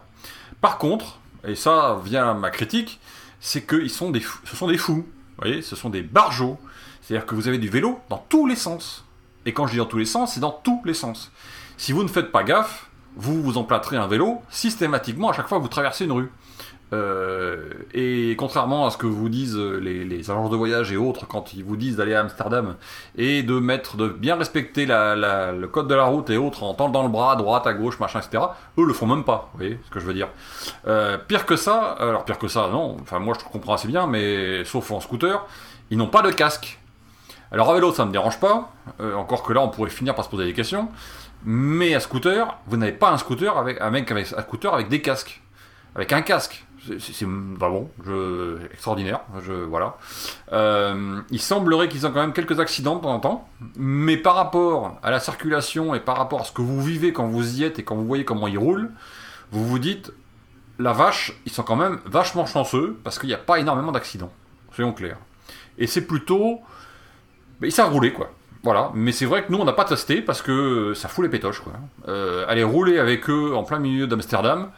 Par 0.60 0.78
contre, 0.78 1.18
et 1.46 1.54
ça 1.54 2.00
vient 2.04 2.34
ma 2.34 2.50
critique, 2.50 3.00
c'est 3.40 3.62
que 3.62 3.86
sont 3.88 4.10
des, 4.10 4.22
ce 4.44 4.56
sont 4.56 4.68
des 4.68 4.78
fous. 4.78 5.04
Vous 5.04 5.38
voyez, 5.38 5.62
ce 5.62 5.74
sont 5.74 5.90
des 5.90 6.02
barjots. 6.02 6.58
C'est-à-dire 7.00 7.26
que 7.26 7.34
vous 7.34 7.48
avez 7.48 7.58
du 7.58 7.68
vélo 7.68 7.98
dans 8.08 8.24
tous 8.28 8.46
les 8.46 8.54
sens. 8.54 9.04
Et 9.44 9.52
quand 9.52 9.66
je 9.66 9.72
dis 9.72 9.78
dans 9.78 9.86
tous 9.86 9.98
les 9.98 10.06
sens, 10.06 10.34
c'est 10.34 10.40
dans 10.40 10.52
tous 10.52 10.80
les 10.84 10.94
sens. 10.94 11.32
Si 11.76 11.90
vous 11.90 12.04
ne 12.04 12.08
faites 12.08 12.30
pas 12.30 12.44
gaffe, 12.44 12.88
vous 13.16 13.42
vous 13.42 13.58
emplâtrez 13.58 13.96
un 13.96 14.06
vélo 14.06 14.40
systématiquement 14.50 15.30
à 15.30 15.32
chaque 15.32 15.48
fois 15.48 15.58
que 15.58 15.62
vous 15.62 15.68
traversez 15.68 16.04
une 16.04 16.12
rue. 16.12 16.30
Euh, 16.92 17.70
et 17.94 18.36
contrairement 18.36 18.86
à 18.86 18.90
ce 18.90 18.98
que 18.98 19.06
vous 19.06 19.30
disent 19.30 19.56
les, 19.56 20.30
agences 20.30 20.50
de 20.50 20.56
voyage 20.56 20.92
et 20.92 20.98
autres 20.98 21.26
quand 21.26 21.54
ils 21.54 21.64
vous 21.64 21.76
disent 21.76 21.96
d'aller 21.96 22.14
à 22.14 22.20
Amsterdam 22.20 22.76
et 23.16 23.42
de 23.42 23.58
mettre, 23.58 23.96
de 23.96 24.08
bien 24.08 24.36
respecter 24.36 24.84
le 24.86 25.66
code 25.66 25.88
de 25.88 25.94
la 25.94 26.04
route 26.04 26.28
et 26.28 26.36
autres 26.36 26.62
en 26.62 26.74
tendant 26.74 27.02
le 27.02 27.08
bras 27.08 27.32
à 27.32 27.36
droite, 27.36 27.66
à 27.66 27.72
gauche, 27.72 27.98
machin, 27.98 28.20
etc. 28.20 28.44
Eux 28.78 28.84
le 28.84 28.92
font 28.92 29.06
même 29.06 29.24
pas. 29.24 29.48
Vous 29.52 29.60
voyez 29.60 29.80
ce 29.86 29.90
que 29.90 30.00
je 30.00 30.06
veux 30.06 30.12
dire 30.12 30.28
euh, 30.86 31.16
Pire 31.16 31.46
que 31.46 31.56
ça, 31.56 31.96
alors 31.98 32.24
pire 32.24 32.38
que 32.38 32.48
ça, 32.48 32.68
non. 32.70 32.98
Enfin 33.00 33.18
moi 33.18 33.34
je 33.38 33.44
comprends 33.50 33.74
assez 33.74 33.88
bien, 33.88 34.06
mais 34.06 34.64
sauf 34.64 34.90
en 34.90 35.00
scooter, 35.00 35.46
ils 35.90 35.96
n'ont 35.96 36.08
pas 36.08 36.22
de 36.22 36.30
casque. 36.30 36.78
Alors 37.52 37.70
à 37.70 37.74
vélo 37.74 37.92
ça 37.92 38.04
me 38.04 38.12
dérange 38.12 38.38
pas, 38.38 38.70
euh, 39.00 39.14
encore 39.14 39.42
que 39.42 39.52
là 39.52 39.62
on 39.62 39.68
pourrait 39.68 39.90
finir 39.90 40.14
par 40.14 40.24
se 40.24 40.30
poser 40.30 40.44
des 40.44 40.54
questions. 40.54 40.88
Mais 41.44 41.94
à 41.94 42.00
scooter, 42.00 42.58
vous 42.66 42.76
n'avez 42.76 42.92
pas 42.92 43.10
un 43.10 43.18
scooter 43.18 43.56
avec 43.56 43.80
un 43.80 43.90
mec 43.90 44.10
avec 44.10 44.32
un 44.32 44.42
scooter 44.42 44.72
avec 44.72 44.88
des 44.88 45.02
casques, 45.02 45.42
avec 45.94 46.12
un 46.12 46.22
casque 46.22 46.64
c'est 46.98 47.26
bon, 47.26 47.90
je, 48.04 48.64
extraordinaire. 48.72 49.20
Je, 49.44 49.52
voilà. 49.52 49.96
Euh, 50.52 51.20
il 51.30 51.40
semblerait 51.40 51.88
qu'ils 51.88 52.06
ont 52.06 52.10
quand 52.10 52.20
même 52.20 52.32
quelques 52.32 52.58
accidents 52.58 52.96
de 52.96 53.02
temps 53.02 53.14
en 53.14 53.20
temps, 53.20 53.48
mais 53.76 54.16
par 54.16 54.34
rapport 54.34 54.98
à 55.02 55.10
la 55.10 55.20
circulation 55.20 55.94
et 55.94 56.00
par 56.00 56.16
rapport 56.16 56.40
à 56.40 56.44
ce 56.44 56.52
que 56.52 56.62
vous 56.62 56.82
vivez 56.82 57.12
quand 57.12 57.26
vous 57.26 57.60
y 57.60 57.64
êtes 57.64 57.78
et 57.78 57.84
quand 57.84 57.94
vous 57.94 58.06
voyez 58.06 58.24
comment 58.24 58.48
ils 58.48 58.58
roulent, 58.58 58.90
vous 59.52 59.64
vous 59.66 59.78
dites, 59.78 60.12
la 60.78 60.92
vache, 60.92 61.32
ils 61.46 61.52
sont 61.52 61.62
quand 61.62 61.76
même 61.76 62.00
vachement 62.04 62.46
chanceux 62.46 62.98
parce 63.04 63.18
qu'il 63.18 63.28
n'y 63.28 63.34
a 63.34 63.38
pas 63.38 63.60
énormément 63.60 63.92
d'accidents. 63.92 64.32
Soyons 64.74 64.92
clairs. 64.92 65.18
Et 65.78 65.86
c'est 65.86 66.06
plutôt. 66.06 66.60
ils 67.62 67.72
savent 67.72 67.92
rouler, 67.92 68.12
quoi. 68.12 68.30
Voilà, 68.62 68.92
mais 68.94 69.10
c'est 69.10 69.26
vrai 69.26 69.44
que 69.44 69.50
nous 69.50 69.58
on 69.58 69.64
n'a 69.64 69.72
pas 69.72 69.84
testé 69.84 70.22
parce 70.22 70.40
que 70.40 70.94
ça 70.94 71.08
fout 71.08 71.24
les 71.24 71.30
pétoches 71.30 71.60
quoi. 71.60 71.72
Euh, 72.06 72.44
aller 72.46 72.62
rouler 72.62 72.98
avec 72.98 73.28
eux 73.28 73.54
en 73.56 73.64
plein 73.64 73.80
milieu 73.80 74.06
d'Amsterdam, 74.06 74.70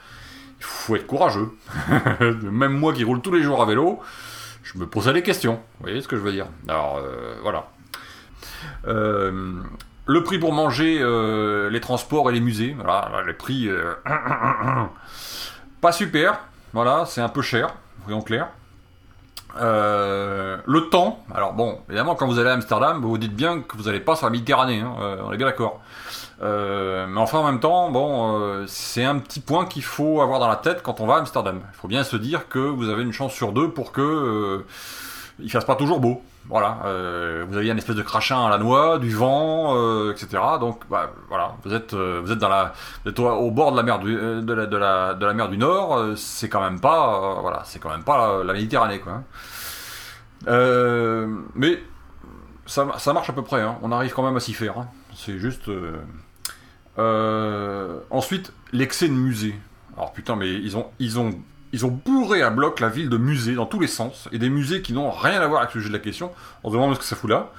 Il 0.58 0.64
faut 0.64 0.96
être 0.96 1.06
courageux. 1.06 1.50
Même 2.42 2.72
moi 2.72 2.94
qui 2.94 3.04
roule 3.04 3.20
tous 3.20 3.32
les 3.32 3.42
jours 3.42 3.60
à 3.62 3.66
vélo, 3.66 4.00
je 4.62 4.78
me 4.78 4.86
posais 4.86 5.12
des 5.12 5.22
questions. 5.22 5.54
Vous 5.78 5.82
voyez 5.86 6.00
ce 6.00 6.08
que 6.08 6.16
je 6.16 6.22
veux 6.22 6.32
dire? 6.32 6.46
Alors, 6.66 6.96
euh, 6.96 7.36
voilà. 7.42 7.68
Euh, 8.86 9.60
le 10.06 10.22
prix 10.22 10.38
pour 10.38 10.52
manger, 10.54 10.98
les 11.70 11.80
transports 11.80 12.30
et 12.30 12.32
les 12.32 12.40
musées, 12.40 12.74
voilà, 12.74 13.22
les 13.26 13.34
prix 13.34 13.68
pas 15.80 15.92
super, 15.92 16.40
voilà, 16.72 17.04
c'est 17.06 17.20
un 17.20 17.28
peu 17.28 17.42
cher, 17.42 17.74
voyons 18.04 18.22
clair. 18.22 18.48
Le 19.56 20.88
temps, 20.90 21.24
alors 21.34 21.52
bon, 21.52 21.78
évidemment, 21.88 22.14
quand 22.14 22.26
vous 22.26 22.38
allez 22.38 22.50
à 22.50 22.54
Amsterdam, 22.54 23.00
vous 23.00 23.10
vous 23.10 23.18
dites 23.18 23.34
bien 23.34 23.60
que 23.60 23.76
vous 23.76 23.84
n'allez 23.84 24.00
pas 24.00 24.16
sur 24.16 24.26
la 24.26 24.30
Méditerranée, 24.30 24.80
hein, 24.80 24.94
on 25.24 25.32
est 25.32 25.36
bien 25.36 25.46
d'accord. 25.46 25.80
mais 26.40 27.16
enfin, 27.16 27.38
en 27.38 27.44
même 27.44 27.60
temps, 27.60 27.90
bon, 27.90 28.64
c'est 28.66 29.04
un 29.04 29.18
petit 29.18 29.40
point 29.40 29.66
qu'il 29.66 29.84
faut 29.84 30.20
avoir 30.20 30.40
dans 30.40 30.48
la 30.48 30.56
tête 30.56 30.82
quand 30.82 31.00
on 31.00 31.06
va 31.06 31.14
à 31.14 31.18
Amsterdam. 31.18 31.60
Il 31.72 31.76
faut 31.76 31.88
bien 31.88 32.04
se 32.04 32.16
dire 32.16 32.48
que 32.48 32.58
vous 32.58 32.88
avez 32.88 33.02
une 33.02 33.12
chance 33.12 33.32
sur 33.32 33.52
deux 33.52 33.70
pour 33.70 33.92
que 33.92 34.64
il 35.40 35.50
fasse 35.50 35.64
pas 35.64 35.76
toujours 35.76 36.00
beau. 36.00 36.22
Voilà, 36.46 36.80
euh, 36.84 37.44
vous 37.48 37.56
avez 37.56 37.70
un 37.70 37.76
espèce 37.76 37.96
de 37.96 38.02
crachin 38.02 38.46
à 38.46 38.50
la 38.50 38.58
noix, 38.58 38.98
du 38.98 39.10
vent, 39.10 39.76
euh, 39.76 40.12
etc. 40.12 40.42
Donc 40.60 40.82
bah, 40.90 41.10
voilà, 41.28 41.56
vous 41.64 41.72
êtes 41.72 41.94
euh, 41.94 42.20
vous 42.22 42.32
êtes 42.32 42.38
dans 42.38 42.50
la 42.50 42.74
vous 43.02 43.10
êtes 43.10 43.18
au, 43.18 43.50
bord 43.50 43.72
de 43.72 43.76
la 43.78 43.82
mer 43.82 43.98
du 43.98 44.14
de 44.14 44.52
la 44.52 44.66
de 44.66 44.76
la, 44.76 45.14
de 45.14 45.24
la 45.24 45.32
mer 45.32 45.48
du 45.48 45.56
Nord. 45.56 46.16
c'est 46.16 46.50
quand 46.50 46.60
même 46.60 46.80
pas 46.80 47.38
voilà, 47.40 47.62
c'est 47.64 47.78
quand 47.78 47.88
même 47.88 48.04
pas 48.04 48.44
la, 48.44 48.52
Méditerranée 48.52 49.00
quoi. 49.00 49.22
Mais 50.46 51.82
ça, 52.66 52.86
ça 52.98 53.12
marche 53.14 53.30
à 53.30 53.32
peu 53.32 53.42
près. 53.42 53.62
Hein. 53.62 53.78
On 53.82 53.90
arrive 53.90 54.12
quand 54.12 54.22
même 54.22 54.36
à 54.36 54.40
s'y 54.40 54.52
faire. 54.52 54.78
Hein. 54.78 54.88
C'est 55.14 55.38
juste. 55.38 55.70
ensuite, 58.10 58.52
l'excès 58.72 59.08
de 59.08 59.14
musée. 59.14 59.58
Alors 59.96 60.12
putain, 60.12 60.36
mais 60.36 60.52
ils 60.52 60.76
ont 60.76 60.90
ils 60.98 61.18
ont 61.18 61.30
ils 61.74 61.84
ont 61.84 61.90
bourré 61.90 62.40
à 62.40 62.50
bloc 62.50 62.78
la 62.78 62.88
ville 62.88 63.08
de 63.08 63.16
musées 63.16 63.54
dans 63.54 63.66
tous 63.66 63.80
les 63.80 63.88
sens, 63.88 64.28
et 64.30 64.38
des 64.38 64.48
musées 64.48 64.80
qui 64.80 64.92
n'ont 64.92 65.10
rien 65.10 65.40
à 65.40 65.46
voir 65.48 65.60
avec 65.62 65.74
le 65.74 65.80
sujet 65.80 65.92
de 65.92 65.98
la 65.98 66.02
question. 66.02 66.30
On 66.62 66.68
se 66.68 66.74
demande 66.74 66.94
ce 66.94 67.00
que 67.00 67.04
ça 67.04 67.16
fout 67.16 67.28
là. 67.28 67.50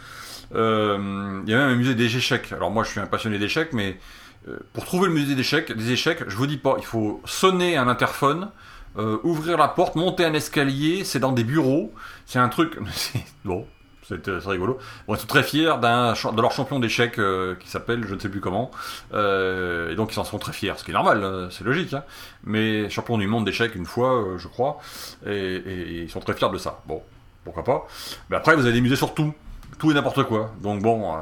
Euh, 0.56 1.42
il 1.46 1.52
y 1.52 1.54
a 1.54 1.58
même 1.58 1.72
un 1.72 1.76
musée 1.76 1.96
des 1.96 2.16
échecs. 2.16 2.54
Alors 2.54 2.72
moi 2.72 2.86
je 2.86 2.92
suis 2.92 3.02
un 3.02 3.08
passionné 3.08 3.38
d'échecs, 3.38 3.74
mais 3.74 4.00
euh, 4.48 4.58
pour 4.72 4.86
trouver 4.86 5.08
le 5.08 5.14
musée 5.14 5.36
des 5.36 5.42
échecs, 5.42 5.70
des 5.74 5.92
échecs, 5.92 6.24
je 6.28 6.36
vous 6.38 6.48
dis 6.48 6.56
pas, 6.58 6.76
il 6.80 6.86
faut 6.86 7.22
sonner 7.26 7.76
un 7.76 7.90
interphone, 7.90 8.52
euh, 8.98 9.18
ouvrir 9.24 9.58
la 9.58 9.68
porte, 9.68 9.96
monter 9.96 10.24
un 10.24 10.34
escalier, 10.34 11.04
c'est 11.04 11.20
dans 11.20 11.34
des 11.34 11.44
bureaux, 11.44 11.94
c'est 12.26 12.40
un 12.40 12.48
truc... 12.48 12.78
bon, 13.44 13.68
c'est 14.08 14.30
rigolo. 14.46 14.78
Bon, 15.08 15.16
ils 15.16 15.20
sont 15.20 15.28
très 15.28 15.44
fiers 15.44 15.74
de 15.82 16.42
leur 16.42 16.52
champion 16.52 16.80
d'échecs 16.80 17.18
euh, 17.18 17.56
qui 17.56 17.68
s'appelle 17.70 18.06
je 18.08 18.14
ne 18.14 18.20
sais 18.20 18.30
plus 18.30 18.42
comment. 18.42 18.70
Euh, 19.14 19.92
et 19.92 19.96
donc 19.96 20.14
ils 20.14 20.20
en 20.20 20.24
sont 20.24 20.38
très 20.38 20.54
fiers, 20.54 20.74
ce 20.78 20.84
qui 20.84 20.92
est 20.92 20.94
normal, 20.94 21.24
hein, 21.24 21.48
c'est 21.50 21.64
logique. 21.64 21.94
Hein. 21.94 22.04
Mais 22.44 22.90
champion 22.90 23.18
du 23.18 23.28
monde 23.28 23.46
d'échecs 23.46 23.74
une 23.76 23.86
fois, 23.86 24.22
euh, 24.22 24.38
je 24.38 24.48
crois. 24.48 24.78
Et, 25.26 26.04
ils 26.04 26.10
sont 26.10 26.20
très 26.20 26.34
fiers 26.34 26.50
de 26.52 26.58
ça. 26.58 26.82
Bon, 26.88 27.02
pourquoi 27.44 27.64
pas. 27.64 27.88
Mais 28.30 28.36
après, 28.36 28.56
vous 28.56 28.66
avez 28.66 28.74
des 28.74 28.82
musées 28.82 28.96
sur 28.96 29.14
tout. 29.14 29.34
Tout 29.80 29.92
et 29.92 29.94
n'importe 29.94 30.24
quoi. 30.24 30.52
Donc 30.62 30.82
bon, 30.82 31.16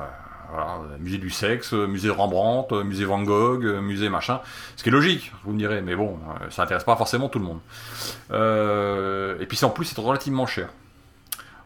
musée 0.99 1.17
du 1.17 1.31
sexe, 1.31 1.73
musée 1.73 2.09
Rembrandt, 2.09 2.83
musée 2.83 3.05
Van 3.05 3.23
Gogh, 3.23 3.63
musée 3.81 4.09
machin. 4.09 4.41
Ce 4.75 4.83
qui 4.83 4.89
est 4.89 4.91
logique, 4.91 5.31
vous 5.43 5.53
me 5.53 5.57
direz. 5.57 5.81
Mais 5.81 5.95
bon, 5.95 6.19
ça 6.49 6.63
n'intéresse 6.63 6.83
pas 6.83 6.95
forcément 6.95 7.29
tout 7.29 7.39
le 7.39 7.45
monde. 7.45 7.59
et 9.41 9.45
puis 9.45 9.63
en 9.63 9.69
plus, 9.69 9.85
c'est 9.85 9.99
relativement 9.99 10.45
cher. 10.45 10.69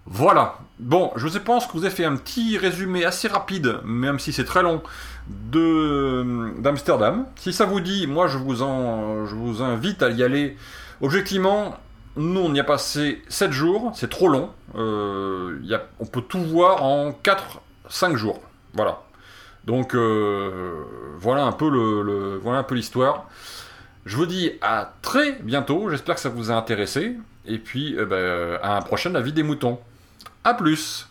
Voilà. 0.09 0.57
Bon, 0.79 1.11
je 1.15 1.37
pense 1.37 1.67
que 1.67 1.73
vous 1.73 1.83
avez 1.83 1.93
fait 1.93 2.05
un 2.05 2.15
petit 2.15 2.57
résumé 2.57 3.03
assez 3.03 3.27
rapide, 3.27 3.79
même 3.83 4.19
si 4.19 4.31
c'est 4.31 4.45
très 4.45 4.63
long, 4.63 4.81
de 5.27 6.53
d'Amsterdam. 6.59 7.25
Si 7.35 7.51
ça 7.51 7.65
vous 7.65 7.81
dit, 7.81 8.07
moi 8.07 8.27
je 8.27 8.37
vous 8.37 8.61
en, 8.61 9.25
je 9.25 9.35
vous 9.35 9.61
invite 9.61 10.01
à 10.01 10.09
y 10.09 10.23
aller. 10.23 10.55
Objectivement, 11.01 11.75
nous 12.15 12.39
on 12.39 12.53
y 12.53 12.59
a 12.59 12.63
passé 12.63 13.21
7 13.27 13.51
jours, 13.51 13.91
c'est 13.95 14.09
trop 14.09 14.29
long. 14.29 14.49
Euh, 14.75 15.59
on 15.99 16.05
peut 16.05 16.21
tout 16.21 16.43
voir 16.43 16.83
en 16.83 17.11
4-5 17.89 18.15
jours. 18.15 18.41
Voilà. 18.73 19.01
Donc 19.65 19.93
euh, 19.93 20.83
voilà 21.19 21.43
un 21.43 21.51
peu 21.51 22.75
l'histoire. 22.75 23.25
Je 24.05 24.15
vous 24.15 24.25
dis 24.25 24.51
à 24.61 24.93
très 25.01 25.33
bientôt. 25.41 25.89
J'espère 25.89 26.15
que 26.15 26.21
ça 26.21 26.29
vous 26.29 26.49
a 26.49 26.55
intéressé. 26.55 27.17
Et 27.45 27.57
puis 27.57 27.97
euh, 27.97 28.05
ben, 28.05 28.59
à 28.63 28.77
un 28.77 28.81
prochain 28.81 29.13
avis 29.15 29.33
des 29.33 29.43
moutons. 29.43 29.79
A 30.49 30.53
plus. 30.53 31.05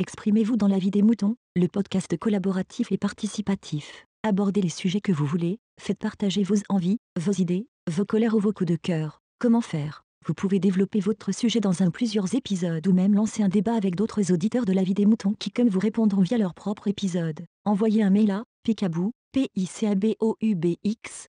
Exprimez-vous 0.00 0.56
dans 0.56 0.66
la 0.66 0.78
vie 0.78 0.90
des 0.90 1.02
moutons, 1.02 1.36
le 1.54 1.68
podcast 1.68 2.18
collaboratif 2.18 2.90
et 2.90 2.98
participatif. 2.98 4.06
Abordez 4.24 4.60
les 4.60 4.68
sujets 4.68 5.00
que 5.00 5.12
vous 5.12 5.24
voulez, 5.24 5.60
faites 5.80 6.00
partager 6.00 6.42
vos 6.42 6.56
envies, 6.68 6.98
vos 7.16 7.30
idées, 7.30 7.68
vos 7.88 8.04
colères 8.04 8.34
ou 8.34 8.40
vos 8.40 8.52
coups 8.52 8.72
de 8.72 8.74
cœur. 8.74 9.20
Comment 9.38 9.60
faire? 9.60 10.02
Vous 10.26 10.34
pouvez 10.34 10.58
développer 10.58 10.98
votre 10.98 11.30
sujet 11.30 11.60
dans 11.60 11.84
un 11.84 11.92
plusieurs 11.92 12.34
épisodes 12.34 12.88
ou 12.88 12.92
même 12.92 13.14
lancer 13.14 13.44
un 13.44 13.48
débat 13.48 13.74
avec 13.74 13.94
d'autres 13.94 14.32
auditeurs 14.32 14.64
de 14.64 14.72
la 14.72 14.82
vie 14.82 14.94
des 14.94 15.06
moutons 15.06 15.34
qui 15.38 15.52
comme 15.52 15.68
vous 15.68 15.78
répondront 15.78 16.22
via 16.22 16.38
leur 16.38 16.54
propre 16.54 16.88
épisode. 16.88 17.44
Envoyez 17.64 18.02
un 18.02 18.10
mail 18.10 18.32
à 18.32 18.42
picabou, 18.64 19.12
p 19.30 19.48
i 19.54 19.66
c 19.66 19.86
a 19.86 19.94
b 19.94 20.16
o 20.18 20.36
u 20.42 20.56
b 20.56 20.74
x 20.82 21.28